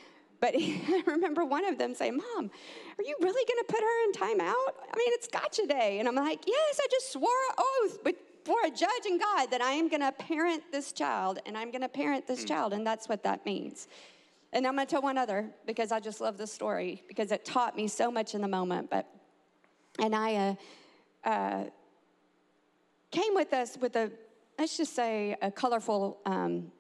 [0.43, 2.51] But I remember one of them saying, Mom,
[2.99, 4.75] are you really going to put her in timeout?
[4.93, 6.01] I mean, it's gotcha day.
[6.01, 9.63] And I'm like, Yes, I just swore an oath before a judge and God that
[9.63, 12.85] I am going to parent this child, and I'm going to parent this child, and
[12.85, 13.87] that's what that means.
[14.53, 17.45] And I'm going to tell one other because I just love this story because it
[17.45, 18.91] taught me so much in the moment.
[18.91, 19.09] But
[20.01, 20.57] and I
[21.25, 21.65] uh, uh,
[23.13, 24.11] came with us with a
[24.59, 26.73] let's just say a colorful um,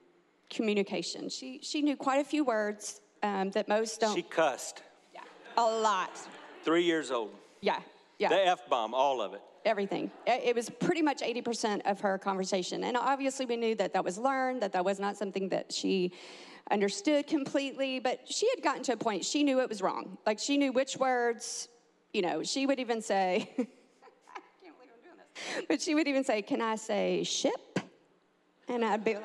[0.51, 1.29] communication.
[1.29, 4.14] She she knew quite a few words um, that most don't.
[4.14, 4.82] She cussed.
[5.14, 5.20] yeah,
[5.56, 6.11] a lot.
[6.64, 7.30] Three years old.
[7.61, 7.80] Yeah,
[8.18, 8.28] yeah.
[8.28, 9.40] The F bomb, all of it.
[9.64, 10.11] everything.
[10.26, 12.85] It it was pretty much 80% of her conversation.
[12.85, 16.12] And obviously, we knew that that was learned, that that was not something that she
[16.70, 20.16] understood completely, but she had gotten to a point, she knew it was wrong.
[20.24, 21.68] Like, she knew which words,
[22.12, 25.16] you know, she would even say, I can't believe I'm doing
[25.56, 27.78] this, but she would even say, Can I say ship?
[28.68, 29.24] And I'd be like,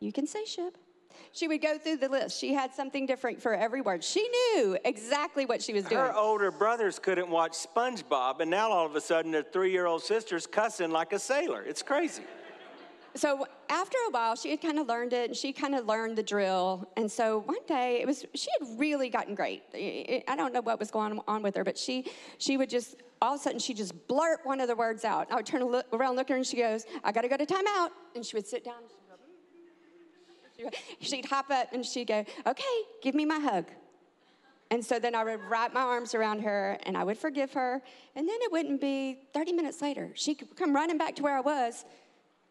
[0.00, 0.76] You can say ship.
[1.32, 2.38] She would go through the list.
[2.38, 4.02] She had something different for every word.
[4.02, 6.00] She knew exactly what she was doing.
[6.00, 10.46] Her older brothers couldn't watch SpongeBob, and now all of a sudden their three-year-old sister's
[10.46, 11.62] cussing like a sailor.
[11.62, 12.22] It's crazy.
[13.14, 16.16] so after a while she had kind of learned it and she kind of learned
[16.16, 20.52] the drill and so one day it was she had really gotten great I- don't
[20.52, 22.04] know what was going on with her but she
[22.36, 25.26] she would just all of a sudden she just blurt one of the words out
[25.32, 27.88] i would turn around look at her and she goes i gotta go to timeout
[28.14, 28.82] and she would sit down
[31.00, 32.64] she'd, hop up and she'd go okay
[33.02, 33.66] give me my hug
[34.70, 37.80] and so then I would wrap my arms around her and I would forgive her.
[38.14, 40.10] And then it wouldn't be 30 minutes later.
[40.14, 41.84] She could come running back to where I was,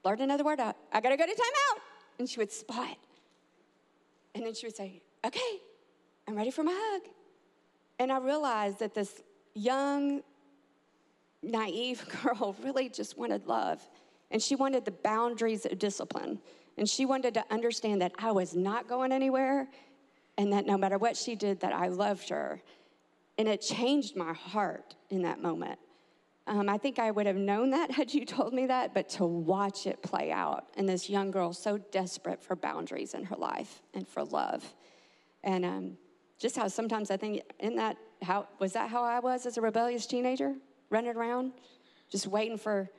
[0.02, 0.76] blurt another word out.
[0.92, 1.80] I gotta go to timeout.
[2.20, 2.98] And she would spot.
[4.34, 5.60] And then she would say, Okay,
[6.28, 7.02] I'm ready for my hug.
[8.00, 9.22] And I realized that this
[9.54, 10.22] young,
[11.44, 13.88] naive girl really just wanted love.
[14.32, 16.40] And she wanted the boundaries of discipline.
[16.78, 19.68] And she wanted to understand that I was not going anywhere
[20.38, 22.62] and that no matter what she did, that I loved her.
[23.38, 25.80] And it changed my heart in that moment.
[26.46, 29.26] Um, I think I would have known that had you told me that, but to
[29.26, 33.82] watch it play out and this young girl so desperate for boundaries in her life
[33.94, 34.64] and for love.
[35.44, 35.98] And um,
[36.40, 39.62] just how sometimes I think, in that how was that how I was as a
[39.62, 40.56] rebellious teenager,
[40.90, 41.54] running around,
[42.10, 42.90] just waiting for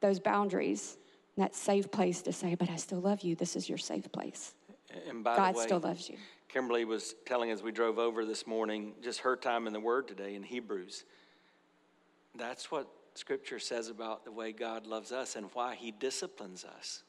[0.00, 0.96] those boundaries,
[1.36, 3.34] that safe place to say, "But I still love you.
[3.34, 4.54] This is your safe place."
[5.08, 6.16] And by God the way, still loves you.
[6.48, 10.06] Kimberly was telling as we drove over this morning, just her time in the Word
[10.06, 11.04] today in Hebrews.
[12.36, 17.02] That's what Scripture says about the way God loves us and why He disciplines us.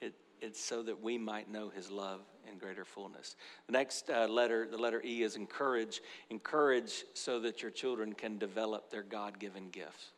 [0.00, 3.36] It, it's so that we might know His love in greater fullness.
[3.66, 6.00] The next uh, letter, the letter E, is encourage.
[6.30, 10.12] Encourage so that your children can develop their God given gifts.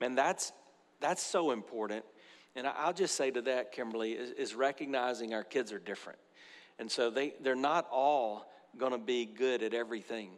[0.00, 0.52] Man, that's,
[1.00, 2.04] that's so important.
[2.56, 6.18] And I'll just say to that, Kimberly, is, is recognizing our kids are different.
[6.78, 10.30] And so they, they're not all going to be good at everything.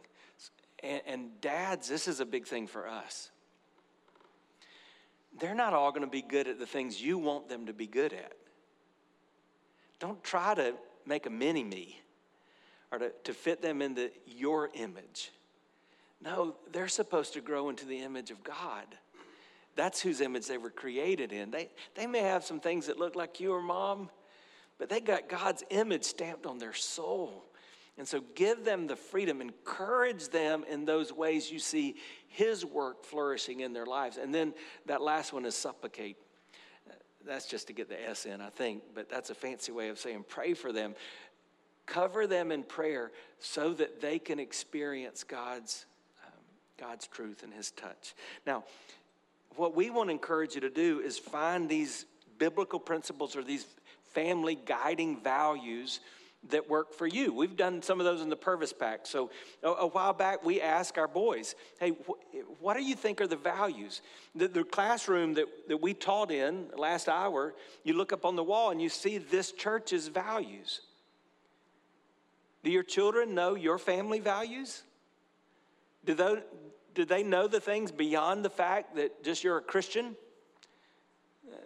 [0.83, 3.31] And, and dads, this is a big thing for us.
[5.39, 7.87] They're not all going to be good at the things you want them to be
[7.87, 8.33] good at.
[9.99, 11.99] Don't try to make a mini me
[12.91, 15.31] or to, to fit them into your image.
[16.21, 18.85] No, they're supposed to grow into the image of God.
[19.75, 21.51] That's whose image they were created in.
[21.51, 24.09] They, they may have some things that look like you or mom,
[24.77, 27.45] but they got God's image stamped on their soul.
[27.97, 31.95] And so give them the freedom, encourage them in those ways you see
[32.27, 34.17] His work flourishing in their lives.
[34.17, 34.53] And then
[34.87, 36.17] that last one is supplicate.
[37.25, 39.99] That's just to get the S in, I think, but that's a fancy way of
[39.99, 40.95] saying pray for them.
[41.85, 45.85] Cover them in prayer so that they can experience God's,
[46.25, 46.39] um,
[46.77, 48.15] God's truth and His touch.
[48.45, 48.63] Now,
[49.55, 52.05] what we want to encourage you to do is find these
[52.37, 53.65] biblical principles or these
[54.11, 55.99] family guiding values
[56.49, 57.33] that work for you.
[57.33, 59.05] We've done some of those in the Purvis Pack.
[59.05, 59.31] So
[59.63, 63.27] a, a while back, we asked our boys, hey, wh- what do you think are
[63.27, 64.01] the values?
[64.35, 68.43] The, the classroom that, that we taught in last hour, you look up on the
[68.43, 70.81] wall and you see this church's values.
[72.63, 74.83] Do your children know your family values?
[76.05, 76.41] Do they,
[76.93, 80.15] do they know the things beyond the fact that just you're a Christian?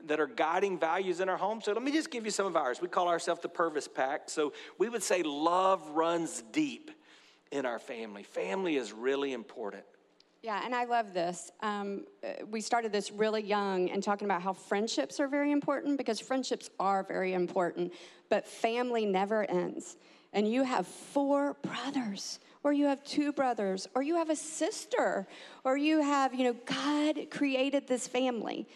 [0.08, 1.62] that are guiding values in our home.
[1.62, 2.82] So let me just give you some of ours.
[2.82, 4.30] We call ourselves the Purvis Pack.
[4.30, 6.92] So we would say love runs deep
[7.52, 8.24] in our family.
[8.24, 9.84] Family is really important.
[10.44, 11.52] Yeah, and I love this.
[11.62, 15.98] Um, uh, we started this really young and talking about how friendships are very important
[15.98, 17.92] because friendships are very important,
[18.30, 19.98] but family never ends.
[20.34, 25.25] And you have four brothers, or you have two brothers, or you have a sister,
[25.63, 28.67] or you have, you know, God created this family.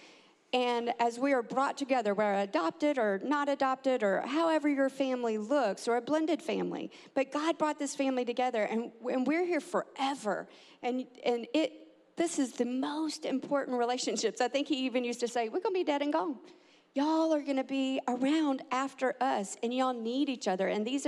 [0.54, 5.38] And as we are brought together, we're adopted or not adopted, or however your family
[5.38, 6.90] looks, or a blended family.
[7.16, 10.48] But God brought this family together, and, and we're here forever.
[10.82, 11.74] And, and it,
[12.16, 14.40] this is the most important relationships.
[14.40, 16.38] I think he even used to say, We're going to be dead and gone.
[16.94, 20.68] Y'all are going to be around after us, and y'all need each other.
[20.68, 21.08] And these,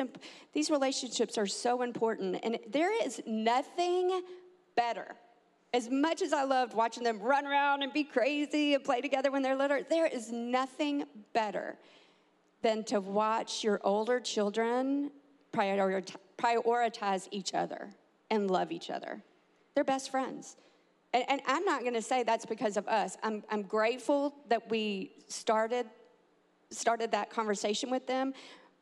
[0.53, 2.39] these relationships are so important.
[2.43, 4.21] And there is nothing
[4.75, 5.15] better
[5.73, 9.31] as much as I loved watching them run around and be crazy and play together
[9.31, 11.77] when they're little, there is nothing better
[12.61, 15.09] than to watch your older children
[15.51, 17.89] prioritize each other
[18.29, 19.21] and love each other.
[19.73, 20.55] They're best friends.
[21.13, 23.17] And, and I'm not going to say that's because of us.
[23.23, 25.85] I'm, I'm grateful that we started,
[26.71, 28.33] started that conversation with them,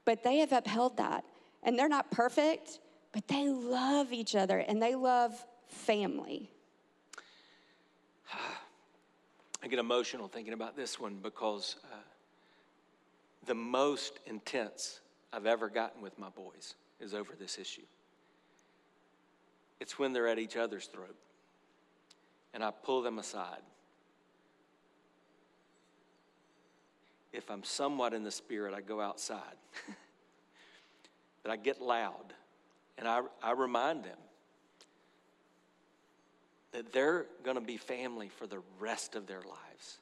[0.05, 1.25] but they have upheld that.
[1.63, 2.79] And they're not perfect,
[3.11, 5.33] but they love each other and they love
[5.67, 6.49] family.
[9.63, 11.97] I get emotional thinking about this one because uh,
[13.45, 15.01] the most intense
[15.33, 17.83] I've ever gotten with my boys is over this issue.
[19.79, 21.15] It's when they're at each other's throat,
[22.53, 23.61] and I pull them aside.
[27.33, 29.55] If I'm somewhat in the spirit, I go outside.
[31.43, 32.33] that I get loud,
[32.97, 34.17] and I, I remind them
[36.71, 39.99] that they're going to be family for the rest of their lives.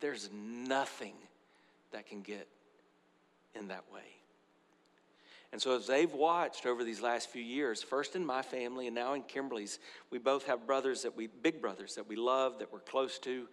[0.00, 1.14] There's nothing
[1.92, 2.48] that can get
[3.54, 4.15] in that way.
[5.52, 8.94] And so, as they've watched over these last few years, first in my family and
[8.94, 9.78] now in Kimberly's,
[10.10, 13.48] we both have brothers that we, big brothers that we love, that we're close to.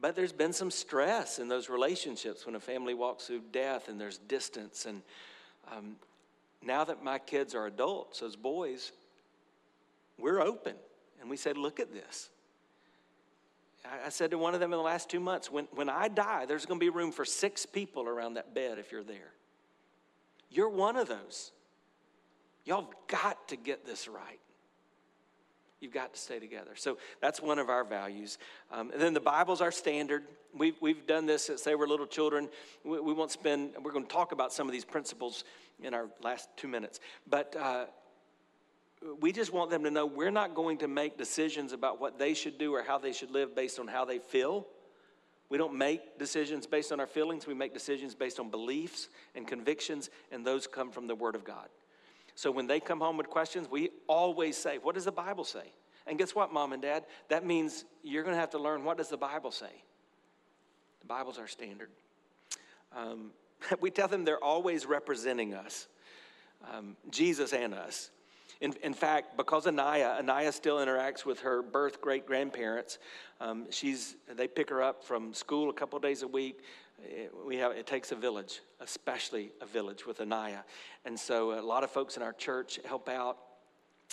[0.00, 4.00] But there's been some stress in those relationships when a family walks through death and
[4.00, 4.86] there's distance.
[4.86, 5.02] And
[5.74, 5.96] um,
[6.62, 8.92] now that my kids are adults, as boys,
[10.18, 10.76] we're open.
[11.20, 12.30] And we said, Look at this.
[14.04, 16.44] I said to one of them in the last two months, when, when I die,
[16.46, 19.32] there's going to be room for six people around that bed if you're there.
[20.50, 21.52] You're one of those.
[22.64, 24.40] Y'all've got to get this right.
[25.80, 26.72] You've got to stay together.
[26.74, 28.38] So that's one of our values.
[28.72, 30.24] Um, and then the Bible's our standard.
[30.56, 32.48] We've, we've done this since they were little children.
[32.82, 35.44] We, we won't spend, we're going to talk about some of these principles
[35.82, 36.98] in our last two minutes.
[37.28, 37.84] But uh,
[39.20, 42.32] we just want them to know we're not going to make decisions about what they
[42.32, 44.66] should do or how they should live based on how they feel.
[45.48, 47.46] We don't make decisions based on our feelings.
[47.46, 51.44] We make decisions based on beliefs and convictions, and those come from the Word of
[51.44, 51.68] God.
[52.34, 55.72] So when they come home with questions, we always say, What does the Bible say?
[56.06, 57.04] And guess what, mom and dad?
[57.28, 59.82] That means you're going to have to learn what does the Bible say?
[61.00, 61.90] The Bible's our standard.
[62.96, 63.30] Um,
[63.80, 65.88] we tell them they're always representing us,
[66.72, 68.10] um, Jesus and us.
[68.60, 72.98] In, in, fact, because Anaya, Anaya still interacts with her birth great grandparents.
[73.40, 76.60] Um, she's, they pick her up from school a couple days a week.
[77.04, 80.64] It, we have, it takes a village, especially a village with Anaya.
[81.04, 83.38] And so a lot of folks in our church help out.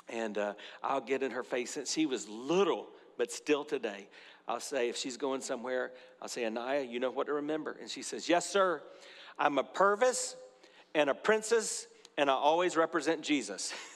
[0.10, 2.88] And uh, I'll get in her face since she was little,
[3.18, 4.10] but still today.
[4.48, 5.92] I'll say, if she's going somewhere,
[6.22, 7.78] I'll say, Anaya, you know what to remember.
[7.80, 8.82] And she says, Yes, sir.
[9.40, 10.36] I'm a Purvis
[10.94, 11.88] and a princess,
[12.18, 13.74] and I always represent Jesus.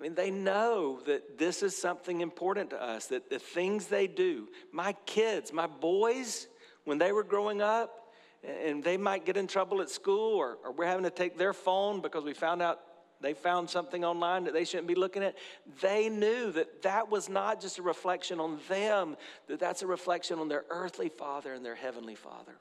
[0.00, 4.06] I mean, they know that this is something important to us, that the things they
[4.06, 6.46] do, my kids, my boys,
[6.84, 8.10] when they were growing up,
[8.42, 11.52] and they might get in trouble at school, or, or we're having to take their
[11.52, 12.80] phone because we found out
[13.20, 15.36] they found something online that they shouldn't be looking at.
[15.82, 20.38] They knew that that was not just a reflection on them, that that's a reflection
[20.38, 22.54] on their earthly father and their heavenly father.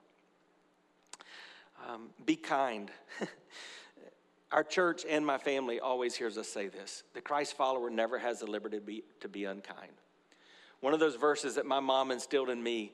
[1.87, 2.91] Um, be kind.
[4.51, 8.39] Our church and my family always hears us say this the Christ follower never has
[8.39, 9.91] the liberty to be, to be unkind.
[10.81, 12.93] One of those verses that my mom instilled in me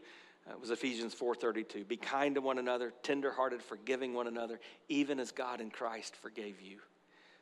[0.50, 1.88] uh, was Ephesians 4:32.
[1.88, 6.62] Be kind to one another, tenderhearted, forgiving one another, even as God in Christ forgave
[6.62, 6.80] you.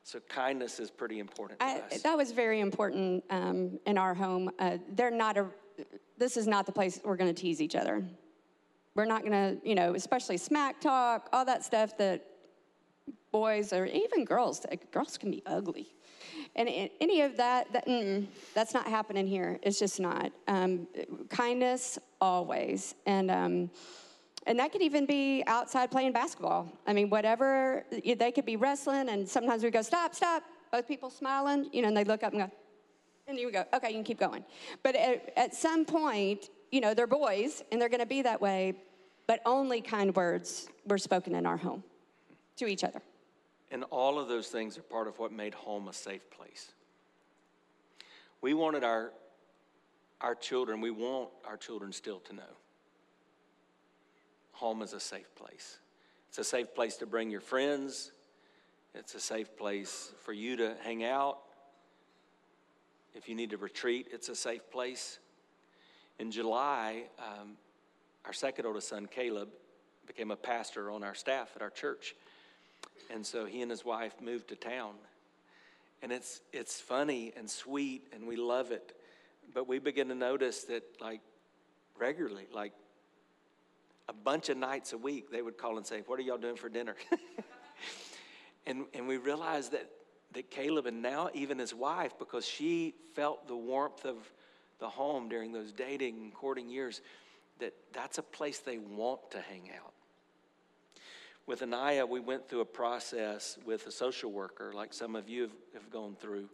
[0.04, 4.52] So kindness is pretty important I, That was very important um, in our home.
[4.60, 5.48] Uh, they're not a.
[6.18, 8.04] This is not the place we're going to tease each other.
[8.96, 12.33] We're not going to, you know, especially smack talk, all that stuff that
[13.34, 15.90] boys or even girls, girls can be ugly.
[16.56, 16.70] And
[17.02, 17.86] any of that, that
[18.54, 19.60] that's not happening here.
[19.64, 20.32] It's just not.
[20.48, 20.88] Um,
[21.30, 22.96] kindness, always.
[23.08, 23.72] And, um,
[24.46, 26.72] and that could even be outside playing basketball.
[26.86, 30.44] I mean, whatever, they could be wrestling, and sometimes we go, stop, stop.
[30.72, 32.52] Both people smiling, you know, and they look up and go,
[33.28, 34.44] and you go, okay, you can keep going.
[34.84, 38.74] But at, at some point, you know, they're boys and they're to be that way,
[39.28, 41.84] but only kind words were spoken in our home
[42.58, 43.02] to each other.
[43.74, 46.72] And all of those things are part of what made home a safe place.
[48.40, 49.12] We wanted our,
[50.22, 52.54] our children, we want our children still to know
[54.54, 55.80] home is a safe place.
[56.30, 58.12] It's a safe place to bring your friends,
[58.96, 61.40] it's a safe place for you to hang out.
[63.14, 65.20] If you need to retreat, it's a safe place.
[66.18, 67.58] In July, um,
[68.26, 69.50] our second oldest son, Caleb,
[70.08, 72.16] became a pastor on our staff at our church.
[73.10, 74.94] And so he and his wife moved to town.
[76.02, 78.94] And it's, it's funny and sweet, and we love it.
[79.54, 81.22] But we begin to notice that, like,
[81.98, 82.74] regularly, like
[84.10, 86.56] a bunch of nights a week, they would call and say, What are y'all doing
[86.56, 86.96] for dinner?
[88.68, 89.90] and, and we realized that,
[90.34, 94.18] that Caleb, and now even his wife, because she felt the warmth of
[94.80, 97.02] the home during those dating and courting years,
[97.60, 99.93] that that's a place they want to hang out.
[101.46, 105.42] With Anaya, we went through a process with a social worker, like some of you
[105.42, 106.50] have, have gone through.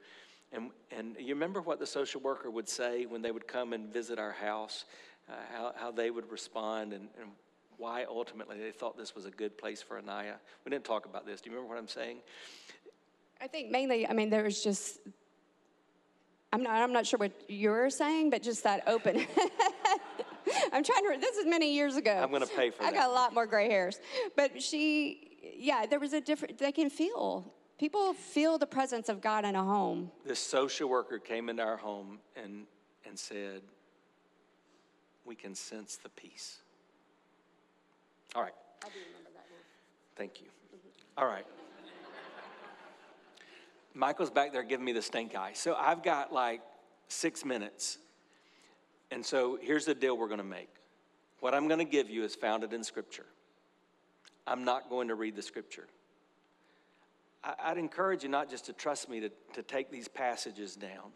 [0.51, 3.93] And, and you remember what the social worker would say when they would come and
[3.93, 4.85] visit our house,
[5.29, 7.29] uh, how, how they would respond, and, and
[7.77, 10.35] why ultimately they thought this was a good place for Anaya.
[10.65, 11.39] We didn't talk about this.
[11.39, 12.17] Do you remember what I'm saying?
[13.39, 14.99] I think mainly, I mean, there was just,
[16.51, 19.25] I'm not, I'm not sure what you're saying, but just that open.
[20.73, 22.11] I'm trying to, this is many years ago.
[22.11, 22.89] I'm going to pay for that.
[22.89, 22.97] I that.
[22.97, 23.99] got a lot more gray hairs.
[24.35, 29.21] But she, yeah, there was a different, they can feel, people feel the presence of
[29.21, 30.11] God in a home.
[30.25, 32.65] This social worker came into our home and,
[33.05, 33.61] and said,
[35.25, 36.59] We can sense the peace.
[38.35, 38.53] All right.
[38.83, 39.55] I do remember that now.
[40.15, 40.47] Thank you.
[41.17, 41.45] All right.
[43.95, 45.51] Michael's back there giving me the stink eye.
[45.53, 46.61] So I've got like
[47.07, 47.97] six minutes
[49.11, 50.69] and so here's the deal we're going to make.
[51.39, 53.25] What I'm going to give you is founded in Scripture.
[54.45, 55.87] I'm not going to read the Scripture.
[57.43, 61.11] I'd encourage you not just to trust me to, to take these passages down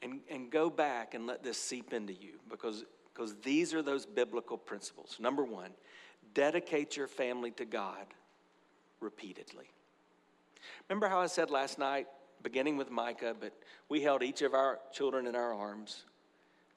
[0.00, 4.06] and, and go back and let this seep into you because, because these are those
[4.06, 5.16] biblical principles.
[5.18, 5.70] Number one,
[6.34, 8.06] dedicate your family to God
[9.00, 9.68] repeatedly.
[10.88, 12.06] Remember how I said last night
[12.42, 13.52] beginning with Micah, but
[13.88, 16.04] we held each of our children in our arms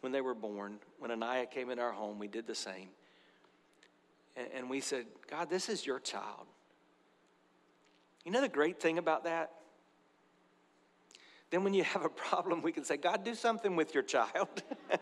[0.02, 0.80] when they were born.
[1.00, 2.90] When Anaya came in our home, we did the same.
[4.36, 6.48] And, and we said, God, this is your child.
[8.26, 9.52] You know the great thing about that?
[11.50, 14.64] Then when you have a problem, we can say, God, do something with your child.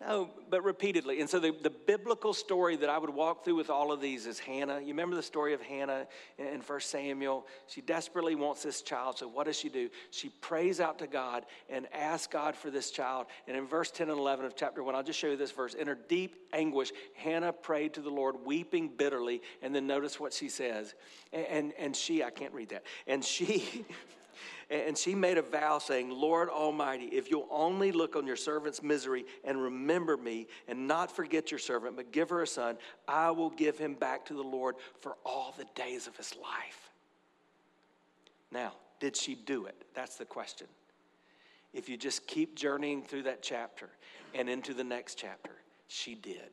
[0.00, 1.20] No, but repeatedly.
[1.20, 4.26] And so the, the biblical story that I would walk through with all of these
[4.26, 4.78] is Hannah.
[4.78, 6.06] You remember the story of Hannah
[6.38, 7.48] in 1 Samuel?
[7.66, 9.18] She desperately wants this child.
[9.18, 9.90] So what does she do?
[10.12, 13.26] She prays out to God and asks God for this child.
[13.48, 15.74] And in verse 10 and 11 of chapter 1, I'll just show you this verse.
[15.74, 19.42] In her deep anguish, Hannah prayed to the Lord, weeping bitterly.
[19.62, 20.94] And then notice what she says.
[21.32, 22.84] And, and, and she, I can't read that.
[23.08, 23.84] And she.
[24.70, 28.82] And she made a vow saying, Lord Almighty, if you'll only look on your servant's
[28.82, 32.76] misery and remember me and not forget your servant, but give her a son,
[33.06, 36.90] I will give him back to the Lord for all the days of his life.
[38.50, 39.76] Now, did she do it?
[39.94, 40.66] That's the question.
[41.72, 43.90] If you just keep journeying through that chapter
[44.34, 45.52] and into the next chapter,
[45.86, 46.50] she did.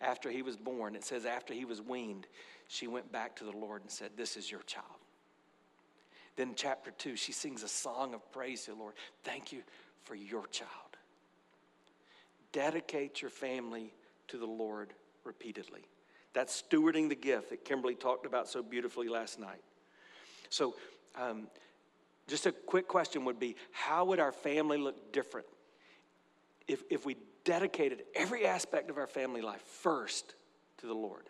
[0.00, 2.26] After he was born, it says, after he was weaned,
[2.68, 4.86] she went back to the Lord and said, This is your child.
[6.36, 8.94] Then, chapter two, she sings a song of praise to the Lord.
[9.22, 9.62] Thank you
[10.04, 10.70] for your child.
[12.52, 13.92] Dedicate your family
[14.28, 14.92] to the Lord
[15.24, 15.82] repeatedly.
[16.32, 19.62] That's stewarding the gift that Kimberly talked about so beautifully last night.
[20.48, 20.74] So,
[21.20, 21.48] um,
[22.28, 25.46] just a quick question would be how would our family look different
[26.68, 30.34] if, if we dedicated every aspect of our family life first
[30.78, 31.28] to the Lord?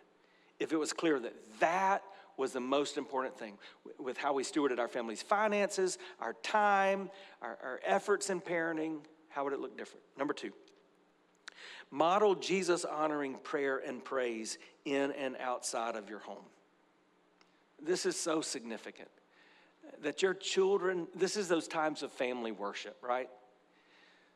[0.59, 2.03] If it was clear that that
[2.37, 3.57] was the most important thing
[3.99, 7.09] with how we stewarded our family's finances, our time,
[7.41, 8.99] our, our efforts in parenting.
[9.29, 10.03] How would it look different?
[10.17, 10.51] Number two,
[11.91, 16.45] model Jesus honoring prayer and praise in and outside of your home.
[17.81, 19.09] This is so significant
[20.01, 23.29] that your children, this is those times of family worship, right?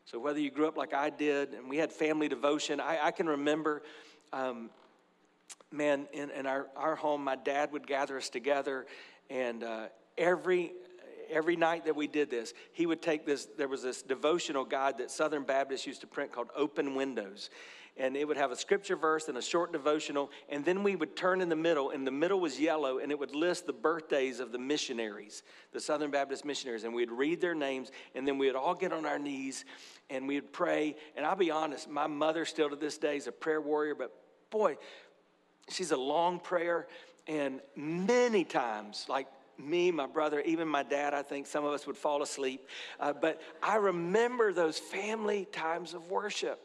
[0.05, 3.11] So, whether you grew up like I did and we had family devotion, I, I
[3.11, 3.83] can remember
[4.31, 4.69] um,
[5.71, 8.85] man, in, in our, our home, my dad would gather us together,
[9.29, 9.87] and uh,
[10.17, 10.73] every
[11.29, 13.47] every night that we did this, he would take this.
[13.57, 17.49] There was this devotional guide that Southern Baptists used to print called Open Windows.
[17.99, 20.29] And it would have a scripture verse and a short devotional.
[20.49, 23.17] And then we would turn in the middle, and the middle was yellow, and it
[23.17, 25.41] would list the birthdays of the missionaries,
[25.71, 26.83] the Southern Baptist missionaries.
[26.83, 29.65] And we'd read their names, and then we'd all get on our knees
[30.09, 30.95] and we'd pray.
[31.15, 34.13] And I'll be honest, my mother still to this day is a prayer warrior, but
[34.49, 34.77] boy,
[35.69, 36.87] she's a long prayer,
[37.27, 39.27] and many times, like
[39.59, 42.67] me, my brother, even my dad, I think some of us would fall asleep.
[42.99, 46.61] Uh, but I remember those family times of worship.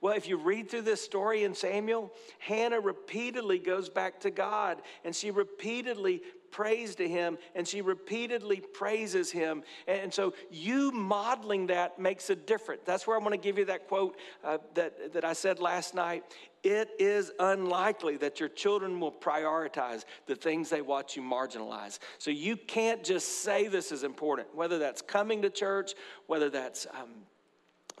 [0.00, 4.80] Well, if you read through this story in Samuel, Hannah repeatedly goes back to God
[5.04, 9.62] and she repeatedly prays to him and she repeatedly praises him.
[9.86, 12.82] And so you modeling that makes a difference.
[12.84, 15.94] That's where I want to give you that quote uh, that, that I said last
[15.94, 16.24] night
[16.64, 21.98] it is unlikely that your children will prioritize the things they watch you marginalize.
[22.18, 25.94] So you can't just say this is important, whether that's coming to church,
[26.26, 27.10] whether that's um,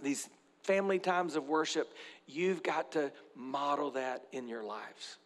[0.02, 0.28] these
[0.64, 1.94] family times of worship,
[2.26, 5.18] you've got to model that in your lives.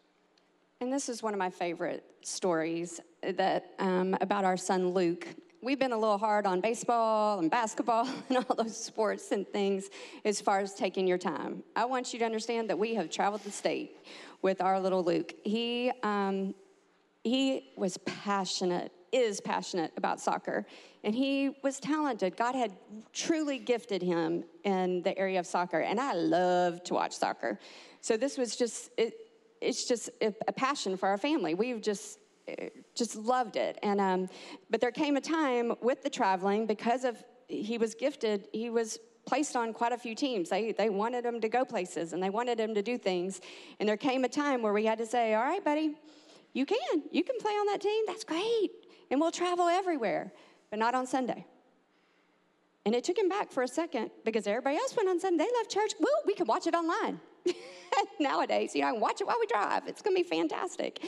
[0.82, 5.28] And this is one of my favorite stories that um, about our son Luke
[5.62, 9.90] we've been a little hard on baseball and basketball and all those sports and things
[10.24, 11.62] as far as taking your time.
[11.76, 14.04] I want you to understand that we have traveled the state
[14.42, 15.34] with our little Luke.
[15.44, 16.52] He, um,
[17.22, 20.66] he was passionate, is passionate about soccer,
[21.04, 22.36] and he was talented.
[22.36, 22.72] God had
[23.12, 27.60] truly gifted him in the area of soccer, and I love to watch soccer.
[28.00, 29.14] So this was just, it,
[29.62, 31.54] it's just a, passion for our family.
[31.54, 32.18] We've just
[32.94, 33.78] just loved it.
[33.82, 34.28] And um,
[34.68, 38.48] but there came a time with the traveling because of he was gifted.
[38.52, 40.50] He was placed on quite a few teams.
[40.50, 43.40] They they wanted him to go places and they wanted him to do things.
[43.78, 45.94] And there came a time where we had to say, "All right, buddy,
[46.52, 48.04] you can you can play on that team.
[48.06, 48.70] That's great,
[49.10, 50.32] and we'll travel everywhere,
[50.70, 51.46] but not on Sunday."
[52.84, 55.44] And it took him back for a second because everybody else went on Sunday.
[55.44, 55.92] They left church.
[56.00, 57.20] Well, we can watch it online.
[58.20, 59.86] Nowadays, you know, I watch it while we drive.
[59.86, 61.04] It's going to be fantastic.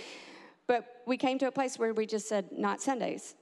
[0.66, 3.34] But we came to a place where we just said, not Sundays.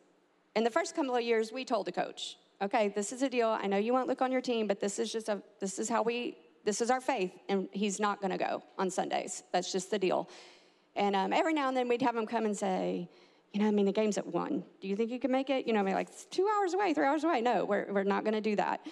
[0.56, 3.48] In the first couple of years, we told the coach, okay, this is a deal.
[3.48, 5.88] I know you won't look on your team, but this is just a, this is
[5.88, 9.42] how we, this is our faith, and he's not going to go on Sundays.
[9.52, 10.28] That's just the deal.
[10.94, 13.08] And um, every now and then we'd have him come and say,
[13.52, 14.64] you know, I mean, the game's at one.
[14.80, 15.66] Do you think you can make it?
[15.66, 17.40] You know, I mean, like, it's two hours away, three hours away.
[17.40, 18.86] No, we're, we're not going to do that.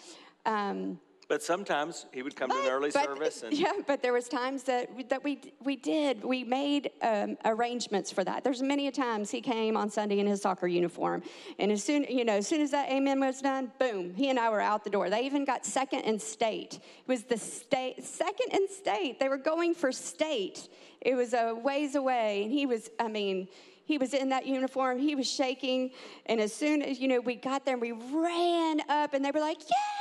[0.45, 0.99] Um,
[1.31, 4.27] But sometimes he would come to an early but- service and yeah, but there was
[4.27, 8.43] times that we, that we we did we made um, arrangements for that.
[8.43, 11.23] There's many a times he came on Sunday in his soccer uniform,
[11.61, 14.41] and as soon you know as soon as that amen was done, boom, he and
[14.41, 15.09] I were out the door.
[15.09, 16.75] They even got second in state.
[16.75, 19.21] It was the state second in state.
[19.21, 20.69] They were going for state.
[21.01, 22.91] It was a ways away, and he was.
[22.99, 23.47] I mean.
[23.85, 25.01] He was in that uniform.
[25.01, 25.91] He was shaking,
[26.27, 29.41] and as soon as you know we got there, we ran up, and they were
[29.41, 30.00] like, "Yay,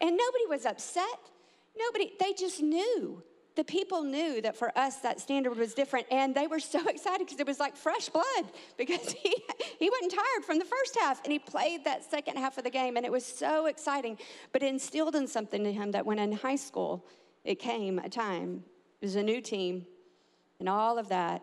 [0.00, 1.04] And nobody was upset.
[1.78, 3.22] Nobody, they just knew.
[3.56, 7.26] The people knew that for us that standard was different, and they were so excited
[7.26, 8.44] because it was like fresh blood
[8.76, 9.34] because he,
[9.78, 12.70] he wasn't tired from the first half, and he played that second half of the
[12.70, 14.18] game, and it was so exciting.
[14.52, 17.04] But it instilled in something to him that when in high school,
[17.44, 18.64] it came a time,
[19.00, 19.86] it was a new team,
[20.58, 21.42] and all of that.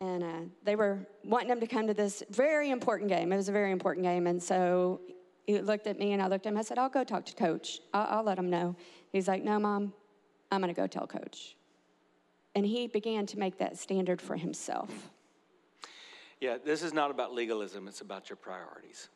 [0.00, 3.32] And uh, they were wanting him to come to this very important game.
[3.32, 4.26] It was a very important game.
[4.26, 5.02] And so
[5.46, 6.58] he looked at me and I looked at him.
[6.58, 7.80] I said, I'll go talk to coach.
[7.92, 8.76] I'll, I'll let him know.
[9.12, 9.92] He's like, No, mom,
[10.50, 11.56] I'm going to go tell coach.
[12.54, 15.10] And he began to make that standard for himself.
[16.40, 19.08] Yeah, this is not about legalism, it's about your priorities.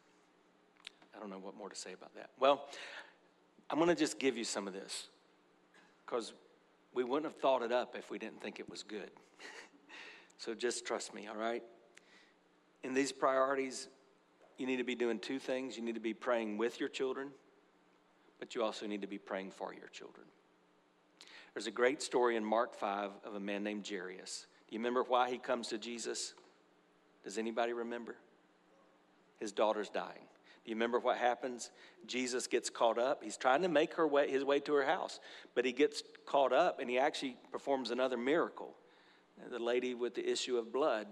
[1.14, 2.31] I don't know what more to say about that.
[2.39, 2.66] Well,
[3.70, 5.09] I'm going to just give you some of this
[6.05, 6.33] because
[6.93, 9.11] we wouldn't have thought it up if we didn't think it was good.
[10.39, 11.62] so just trust me, all right?
[12.83, 13.89] In these priorities,
[14.59, 15.76] you need to be doing two things.
[15.76, 17.30] You need to be praying with your children,
[18.38, 20.26] but you also need to be praying for your children.
[21.55, 24.46] There's a great story in Mark 5 of a man named Jairus.
[24.68, 26.34] Do you remember why he comes to Jesus?
[27.22, 28.16] Does anybody remember?
[29.38, 30.26] His daughter's dying.
[30.64, 31.70] Do you remember what happens?
[32.07, 33.22] Jesus gets caught up.
[33.22, 35.20] He's trying to make her way, his way to her house,
[35.55, 38.74] but he gets caught up and he actually performs another miracle.
[39.50, 41.07] The lady with the issue of blood.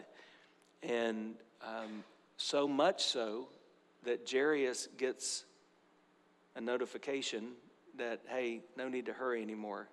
[0.83, 2.03] And um,
[2.43, 3.49] so much so
[4.03, 5.45] that Jairus gets
[6.57, 7.53] a notification
[7.97, 9.89] that, hey, no need to hurry anymore.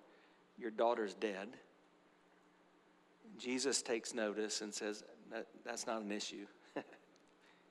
[0.58, 1.48] Your daughter's dead.
[3.38, 6.46] Jesus takes notice and says, that, That's not an issue,
[6.76, 6.84] if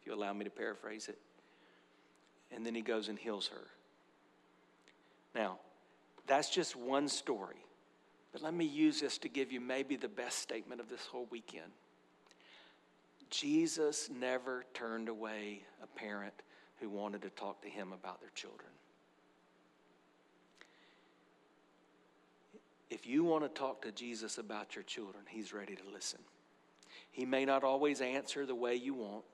[0.05, 1.19] you allow me to paraphrase it.
[2.51, 3.67] And then he goes and heals her.
[5.35, 5.59] Now,
[6.25, 7.63] that's just one story.
[8.31, 11.27] But let me use this to give you maybe the best statement of this whole
[11.29, 11.71] weekend.
[13.29, 16.33] Jesus never turned away a parent
[16.79, 18.69] who wanted to talk to him about their children.
[22.89, 26.19] If you want to talk to Jesus about your children, he's ready to listen.
[27.11, 29.25] He may not always answer the way you want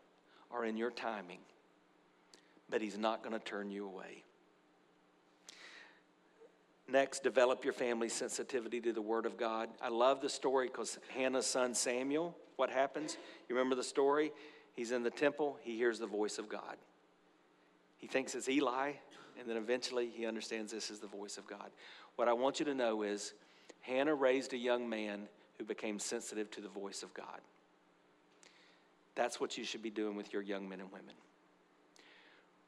[0.50, 1.40] or in your timing,
[2.70, 4.24] but he's not going to turn you away.
[6.88, 9.70] Next, develop your family's sensitivity to the Word of God.
[9.82, 13.18] I love the story because Hannah's son Samuel, what happens?
[13.48, 14.32] You remember the story?
[14.74, 16.78] He's in the temple, he hears the voice of God.
[17.98, 18.92] He thinks it's Eli,
[19.40, 21.72] and then eventually he understands this is the voice of God.
[22.18, 23.34] What I want you to know is
[23.82, 25.28] Hannah raised a young man
[25.58, 27.42] who became sensitive to the voice of God.
[29.16, 31.16] That's what you should be doing with your young men and women.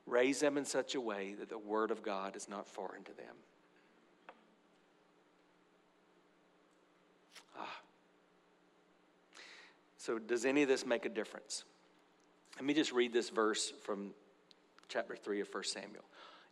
[0.06, 3.14] Raise them in such a way that the Word of God is not foreign to
[3.14, 3.36] them.
[10.08, 11.66] So, does any of this make a difference?
[12.56, 14.12] Let me just read this verse from
[14.88, 16.06] chapter 3 of 1 Samuel.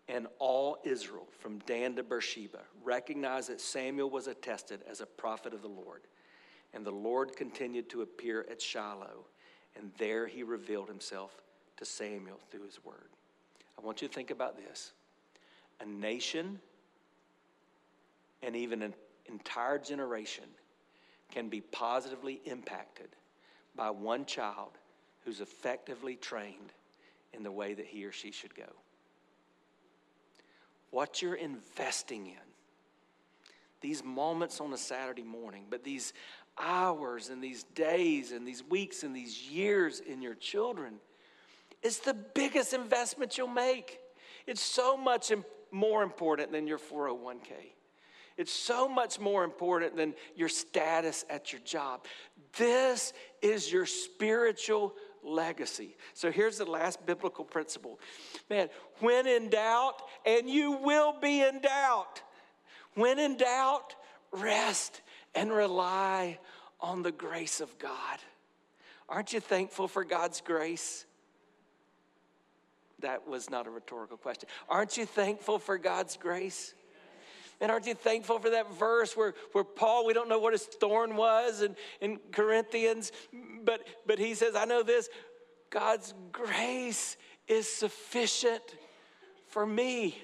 [0.09, 5.53] And all Israel, from Dan to Beersheba, recognized that Samuel was attested as a prophet
[5.53, 6.01] of the Lord.
[6.73, 9.25] And the Lord continued to appear at Shiloh,
[9.77, 11.31] and there he revealed himself
[11.77, 13.07] to Samuel through his word.
[13.79, 14.91] I want you to think about this.
[15.79, 16.59] A nation
[18.43, 18.93] and even an
[19.27, 20.43] entire generation
[21.31, 23.07] can be positively impacted
[23.75, 24.71] by one child
[25.23, 26.73] who's effectively trained
[27.33, 28.71] in the way that he or she should go.
[30.91, 32.33] What you're investing in,
[33.81, 36.13] these moments on a Saturday morning, but these
[36.57, 40.95] hours and these days and these weeks and these years in your children
[41.81, 43.99] is the biggest investment you'll make.
[44.47, 45.31] It's so much
[45.71, 47.73] more important than your 401k.
[48.37, 52.05] It's so much more important than your status at your job.
[52.57, 55.95] This is your spiritual legacy.
[56.13, 57.99] So here's the last biblical principle.
[58.49, 58.69] Man,
[58.99, 62.21] when in doubt, and you will be in doubt,
[62.95, 63.95] when in doubt,
[64.31, 65.01] rest
[65.33, 66.39] and rely
[66.79, 68.19] on the grace of God.
[69.07, 71.05] Aren't you thankful for God's grace?
[72.99, 74.49] That was not a rhetorical question.
[74.69, 76.73] Aren't you thankful for God's grace?
[77.61, 80.63] And aren't you thankful for that verse where, where Paul, we don't know what his
[80.63, 83.11] thorn was in, in Corinthians,
[83.63, 85.09] but, but he says, I know this
[85.69, 88.63] God's grace is sufficient
[89.47, 90.17] for me.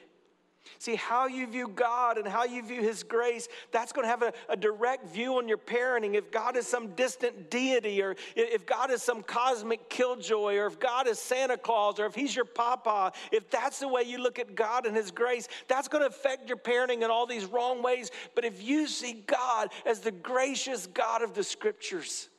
[0.78, 4.22] See, how you view God and how you view His grace, that's going to have
[4.22, 6.16] a, a, direct view on your parenting.
[6.16, 10.80] If God is some distant deity, or if God is some cosmic killjoy, or if
[10.80, 14.40] God is Santa Claus, or if He's your papa, if that's the way you look
[14.40, 17.82] at God and His grace, that's going to affect your parenting in all these wrong
[17.82, 18.12] ways.
[18.36, 22.30] But if you see God as the gracious God of the scriptures,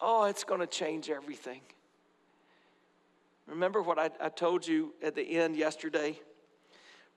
[0.00, 1.60] oh, it's going to change everything.
[3.46, 6.18] Remember what I, I told you at the end yesterday?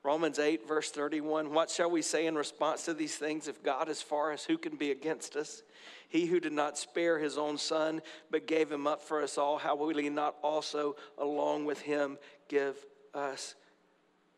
[0.03, 3.47] Romans 8, verse 31 What shall we say in response to these things?
[3.47, 5.63] If God is for us, who can be against us?
[6.07, 9.57] He who did not spare his own son, but gave him up for us all,
[9.57, 12.75] how will he not also, along with him, give
[13.13, 13.55] us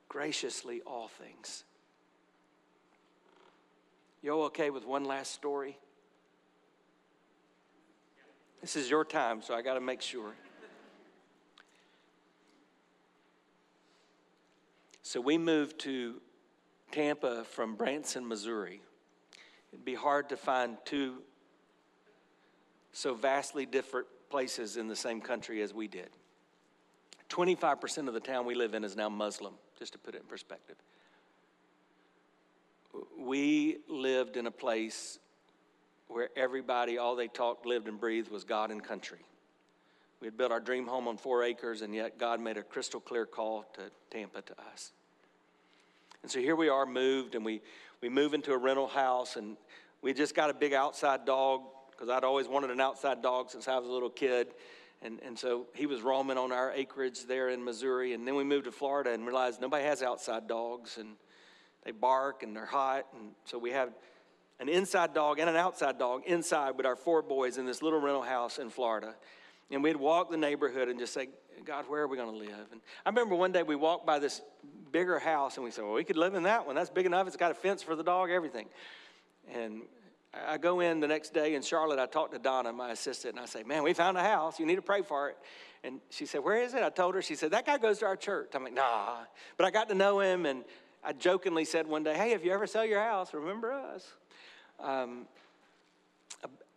[0.09, 1.63] graciously all things?
[4.21, 5.77] You okay with one last story?
[8.61, 10.33] This is your time, so I got to make sure.
[15.11, 16.21] So we moved to
[16.93, 18.79] Tampa from Branson, Missouri.
[19.73, 21.17] It'd be hard to find two
[22.93, 26.07] so vastly different places in the same country as we did.
[27.27, 30.27] 25% of the town we live in is now Muslim, just to put it in
[30.27, 30.77] perspective.
[33.19, 35.19] We lived in a place
[36.07, 39.25] where everybody, all they talked, lived, and breathed was God and country.
[40.21, 43.01] We had built our dream home on four acres, and yet God made a crystal
[43.01, 44.93] clear call to Tampa to us.
[46.23, 47.61] And so here we are moved, and we,
[47.99, 49.57] we move into a rental house, and
[50.03, 53.67] we just got a big outside dog because I'd always wanted an outside dog since
[53.67, 54.47] I was a little kid.
[55.01, 58.13] And, and so he was roaming on our acreage there in Missouri.
[58.13, 61.15] And then we moved to Florida and realized nobody has outside dogs, and
[61.83, 63.07] they bark and they're hot.
[63.17, 63.89] And so we have
[64.59, 67.99] an inside dog and an outside dog inside with our four boys in this little
[67.99, 69.15] rental house in Florida.
[69.71, 71.29] And we'd walk the neighborhood and just say,
[71.65, 72.67] God, where are we going to live?
[72.71, 74.41] And I remember one day we walked by this
[74.91, 76.75] bigger house and we said, well, we could live in that one.
[76.75, 77.27] That's big enough.
[77.27, 78.67] It's got a fence for the dog, everything.
[79.53, 79.83] And
[80.47, 81.99] I go in the next day in Charlotte.
[81.99, 84.59] I talked to Donna, my assistant, and I say, man, we found a house.
[84.59, 85.37] You need to pray for it.
[85.83, 86.83] And she said, where is it?
[86.83, 87.21] I told her.
[87.21, 88.51] She said, that guy goes to our church.
[88.53, 89.17] I'm like, nah.
[89.57, 90.63] But I got to know him, and
[91.03, 94.07] I jokingly said one day, hey, if you ever sell your house, remember us.
[94.79, 95.25] Um,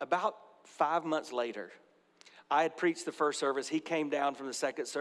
[0.01, 1.71] about five months later,
[2.55, 3.67] I had preached the first service.
[3.67, 5.01] He came down from the second uh,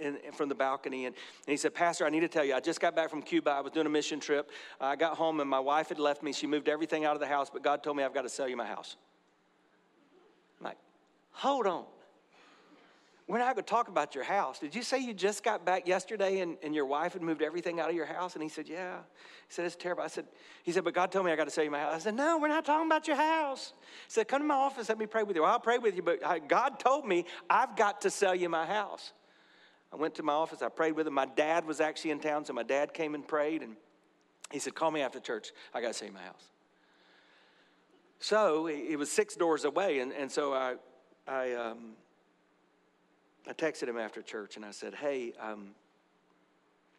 [0.00, 2.54] in, in, from the balcony and, and, he said, Pastor, I need to tell you,
[2.54, 3.50] I just got back from Cuba.
[3.50, 4.52] I was doing a mission trip.
[4.80, 6.32] I got home and my wife had left me.
[6.32, 8.48] She moved everything out of the house, but God told me I've got to sell
[8.48, 8.94] you my house.
[10.60, 10.78] I'm like,
[11.32, 11.86] hold on.
[13.28, 14.58] We're not going to talk about your house.
[14.58, 17.78] Did you say you just got back yesterday and, and your wife had moved everything
[17.78, 18.34] out of your house?
[18.34, 18.98] And he said, Yeah.
[19.48, 20.02] He said, It's terrible.
[20.02, 20.26] I said,
[20.64, 21.94] He said, But God told me I got to sell you my house.
[21.94, 23.72] I said, No, we're not talking about your house.
[24.06, 25.42] He said, Come to my office, let me pray with you.
[25.42, 28.66] Well, I'll pray with you, but God told me I've got to sell you my
[28.66, 29.12] house.
[29.92, 31.14] I went to my office, I prayed with him.
[31.14, 33.76] My dad was actually in town, so my dad came and prayed, and
[34.50, 35.52] he said, Call me after church.
[35.72, 36.48] I got to sell you my house.
[38.18, 40.74] So it was six doors away, and, and so I,
[41.26, 41.94] I um,
[43.48, 45.70] I texted him after church and I said, Hey, um,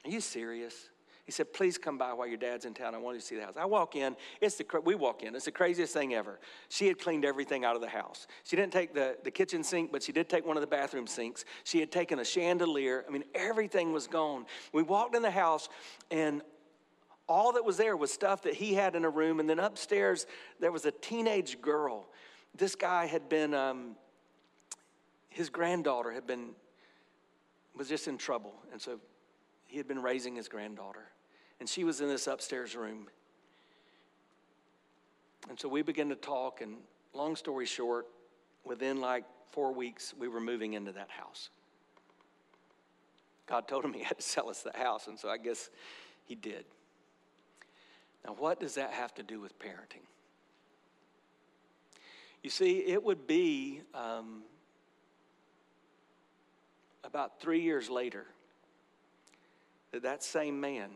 [0.05, 0.89] are you serious?
[1.25, 2.93] He said, Please come by while your dad's in town.
[2.93, 3.55] I want you to see the house.
[3.57, 4.15] I walk in.
[4.41, 5.35] It's the, we walk in.
[5.35, 6.39] It's the craziest thing ever.
[6.67, 8.27] She had cleaned everything out of the house.
[8.43, 11.07] She didn't take the, the kitchen sink, but she did take one of the bathroom
[11.07, 11.45] sinks.
[11.63, 13.05] She had taken a chandelier.
[13.07, 14.45] I mean, everything was gone.
[14.73, 15.69] We walked in the house,
[16.11, 16.41] and
[17.29, 19.39] all that was there was stuff that he had in a room.
[19.39, 20.27] And then upstairs,
[20.59, 22.09] there was a teenage girl.
[22.55, 23.53] This guy had been.
[23.53, 23.95] Um,
[25.33, 26.49] his granddaughter had been
[27.75, 28.99] was just in trouble and so
[29.73, 31.03] he had been raising his granddaughter.
[31.59, 33.07] And she was in this upstairs room.
[35.49, 36.75] And so we began to talk and
[37.13, 38.05] long story short
[38.63, 41.49] within like four weeks we were moving into that house.
[43.47, 45.71] God told him he had to sell us the house and so i guess
[46.25, 46.65] he did.
[48.23, 50.05] Now what does that have to do with parenting?
[52.43, 54.43] You see it would be um,
[57.03, 58.25] about three years later,
[59.91, 60.89] that that same man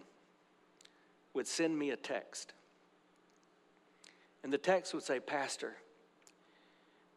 [1.34, 2.54] would send me a text.
[4.44, 5.76] And the text would say, Pastor,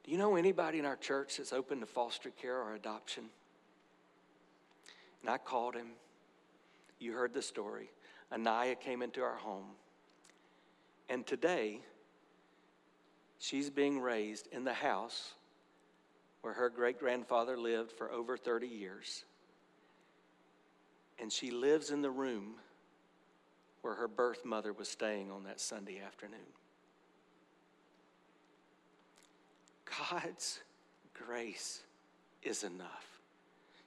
[0.05, 3.25] do you know anybody in our church that's open to foster care or adoption?
[5.23, 5.89] And I called him.
[6.99, 7.91] You heard the story.
[8.33, 9.67] Anaya came into our home.
[11.09, 11.81] And today,
[13.39, 15.35] she's being raised in the house
[16.43, 19.25] where her great grandfather lived for over 30 years.
[21.21, 22.55] And she lives in the room
[23.83, 26.39] where her birth mother was staying on that Sunday afternoon.
[30.11, 30.61] God's
[31.15, 31.81] grace
[32.43, 33.21] is enough.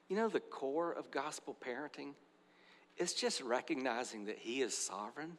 [0.08, 2.14] You know, the core of gospel parenting
[2.96, 5.38] it's just recognizing that He is sovereign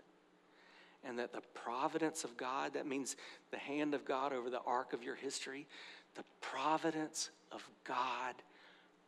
[1.04, 3.16] and that the providence of God, that means
[3.52, 5.68] the hand of God over the arc of your history,
[6.16, 8.36] the providence of God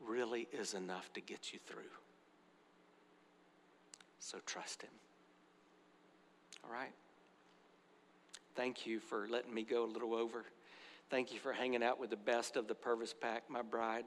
[0.06, 1.84] really is enough to get you through.
[4.20, 4.92] So trust Him.
[6.64, 6.92] All right?
[8.56, 10.46] Thank you for letting me go a little over.
[11.10, 14.06] Thank you for hanging out with the best of the Purvis pack, my bride.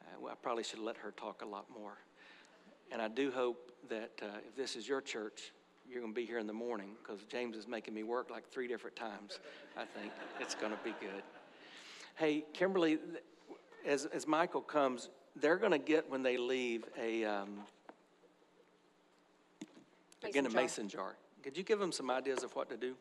[0.00, 1.98] Uh, well, I probably should let her talk a lot more.
[2.90, 5.52] And I do hope that uh, if this is your church,
[5.88, 8.48] you're going to be here in the morning because James is making me work like
[8.48, 9.38] three different times.
[9.76, 11.22] I think it's going to be good.
[12.16, 12.98] Hey, Kimberly,
[13.86, 17.60] as, as Michael comes, they're going to get when they leave a um,
[20.22, 20.62] again a Mason jar.
[20.62, 21.16] mason jar.
[21.42, 22.94] Could you give them some ideas of what to do?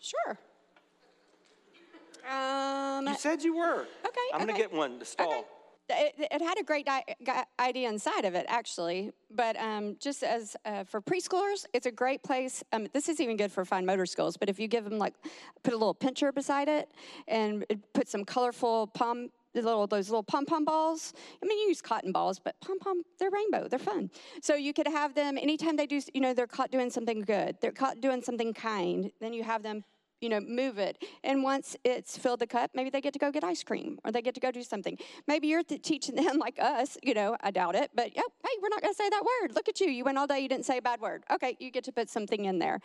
[0.00, 0.38] Sure.
[2.28, 3.82] Um, You said you were.
[4.06, 5.30] Okay, I'm going to get one to stall.
[5.30, 5.46] Okay.
[5.90, 6.88] It, it had a great
[7.58, 9.12] idea inside of it, actually.
[9.30, 12.62] But um, just as uh, for preschoolers, it's a great place.
[12.72, 14.36] Um, this is even good for fine motor skills.
[14.36, 15.14] But if you give them like,
[15.62, 16.88] put a little pincher beside it,
[17.28, 21.12] and put some colorful pom, little those little pom pom balls.
[21.42, 23.68] I mean, you use cotton balls, but pom pom, they're rainbow.
[23.68, 24.10] They're fun.
[24.42, 26.00] So you could have them anytime they do.
[26.14, 27.56] You know, they're caught doing something good.
[27.60, 29.10] They're caught doing something kind.
[29.20, 29.84] Then you have them
[30.20, 31.02] you know, move it.
[31.24, 34.12] And once it's filled the cup, maybe they get to go get ice cream or
[34.12, 34.98] they get to go do something.
[35.26, 38.58] Maybe you're th- teaching them like us, you know, I doubt it, but oh, hey,
[38.62, 39.54] we're not going to say that word.
[39.54, 39.88] Look at you.
[39.88, 41.24] You went all day, you didn't say a bad word.
[41.30, 42.80] Okay, you get to put something in there.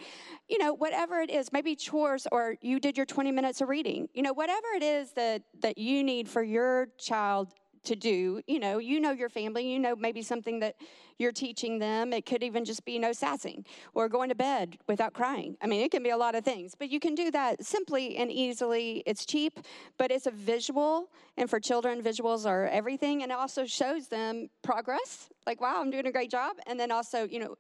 [0.50, 4.08] You know, whatever it is, maybe chores or you did your 20 minutes of reading.
[4.14, 7.54] You know, whatever it is that that you need for your child
[7.86, 8.42] to do.
[8.48, 10.76] You know, you know your family, you know maybe something that
[11.18, 12.14] you're teaching them.
[12.14, 15.58] It could even just be no sassing or going to bed without crying.
[15.62, 18.18] I mean, it can be a lot of things, but you can do that simply
[18.18, 19.04] and easily.
[19.06, 19.60] It's cheap,
[19.98, 24.50] but it's a visual, and for children, visuals are everything, and it also shows them
[24.64, 25.30] progress.
[25.48, 27.56] Like, wow, I'm doing a great job, and then also, you know,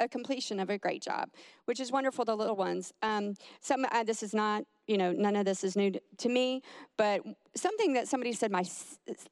[0.00, 1.28] a completion of a great job,
[1.66, 2.24] which is wonderful.
[2.24, 2.92] The little ones.
[3.02, 6.62] Um, some uh, this is not, you know, none of this is new to, me,
[6.96, 7.22] but
[7.54, 8.64] something that somebody said my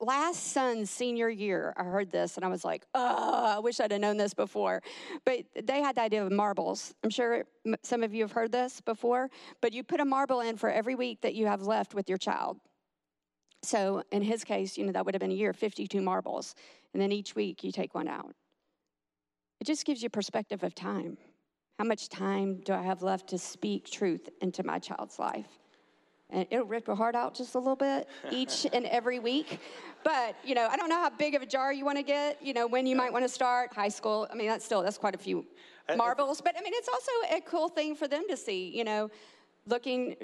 [0.01, 1.73] last son's senior year.
[1.77, 4.83] I heard this and I was like, oh, I wish I'd have known this before.
[5.25, 6.95] But they had the idea of marbles.
[7.03, 7.45] I'm sure
[7.83, 9.31] some of you have heard this before.
[9.61, 12.19] But you put a marble in for every week that you have left with your
[12.19, 12.59] child.
[13.63, 16.55] So in his case, you know, that would have been a year, 52 marbles,
[16.93, 18.35] and then each week you take one out.
[19.63, 21.17] It just gives you perspective of time.
[21.79, 25.47] How much time do I have left to speak truth into my child's life?
[26.31, 29.61] And it'll rip your heart out just a little bit each and every week.
[30.03, 32.45] But, you know, I don't know how big of a jar you want to get,
[32.45, 34.27] you know, when you might want to start high school.
[34.33, 35.47] I mean, that's still, that's quite a few
[35.97, 36.41] marbles.
[36.41, 39.13] But I mean, it's also a cool thing for them to see, you know,
[39.67, 40.17] looking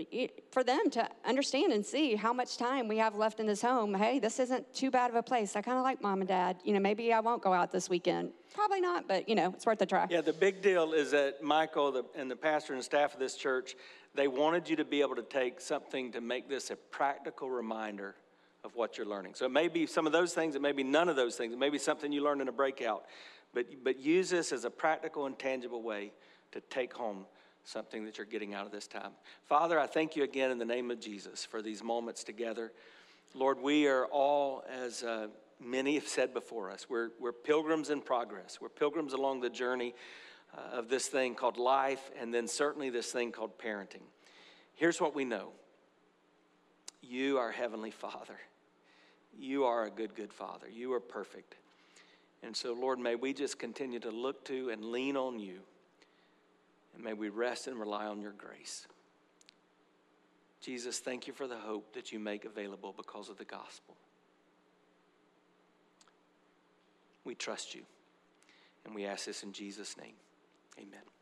[0.50, 3.94] for them to understand and see how much time we have left in this home.
[3.94, 5.54] Hey, this isn't too bad of a place.
[5.54, 6.56] I kind of like mom and dad.
[6.64, 8.32] You know, maybe I won't go out this weekend.
[8.52, 10.06] Probably not, but, you know, it's worth a try.
[10.10, 13.36] Yeah, the big deal is that Michael the, and the pastor and staff of this
[13.36, 13.76] church,
[14.14, 18.16] they wanted you to be able to take something to make this a practical reminder
[18.64, 19.34] of what you're learning.
[19.34, 21.52] So it may be some of those things, it may be none of those things,
[21.52, 23.04] it may be something you learned in a breakout,
[23.54, 26.12] but, but use this as a practical and tangible way
[26.50, 27.24] to take home
[27.68, 29.10] something that you're getting out of this time.
[29.46, 32.72] Father, I thank you again in the name of Jesus for these moments together.
[33.34, 35.26] Lord, we are all, as uh,
[35.60, 38.58] many have said before us, we're, we're pilgrims in progress.
[38.58, 39.94] We're pilgrims along the journey
[40.56, 44.06] uh, of this thing called life, and then certainly this thing called parenting.
[44.74, 45.50] Here's what we know
[47.02, 48.38] you, our Heavenly Father,
[49.38, 50.68] you are a good, good Father.
[50.70, 51.56] You are perfect.
[52.42, 55.60] And so, Lord, may we just continue to look to and lean on you,
[56.98, 58.88] and may we rest and rely on your grace.
[60.60, 63.96] Jesus, thank you for the hope that you make available because of the gospel.
[67.24, 67.82] We trust you,
[68.84, 70.14] and we ask this in Jesus' name.
[70.76, 71.17] Amen.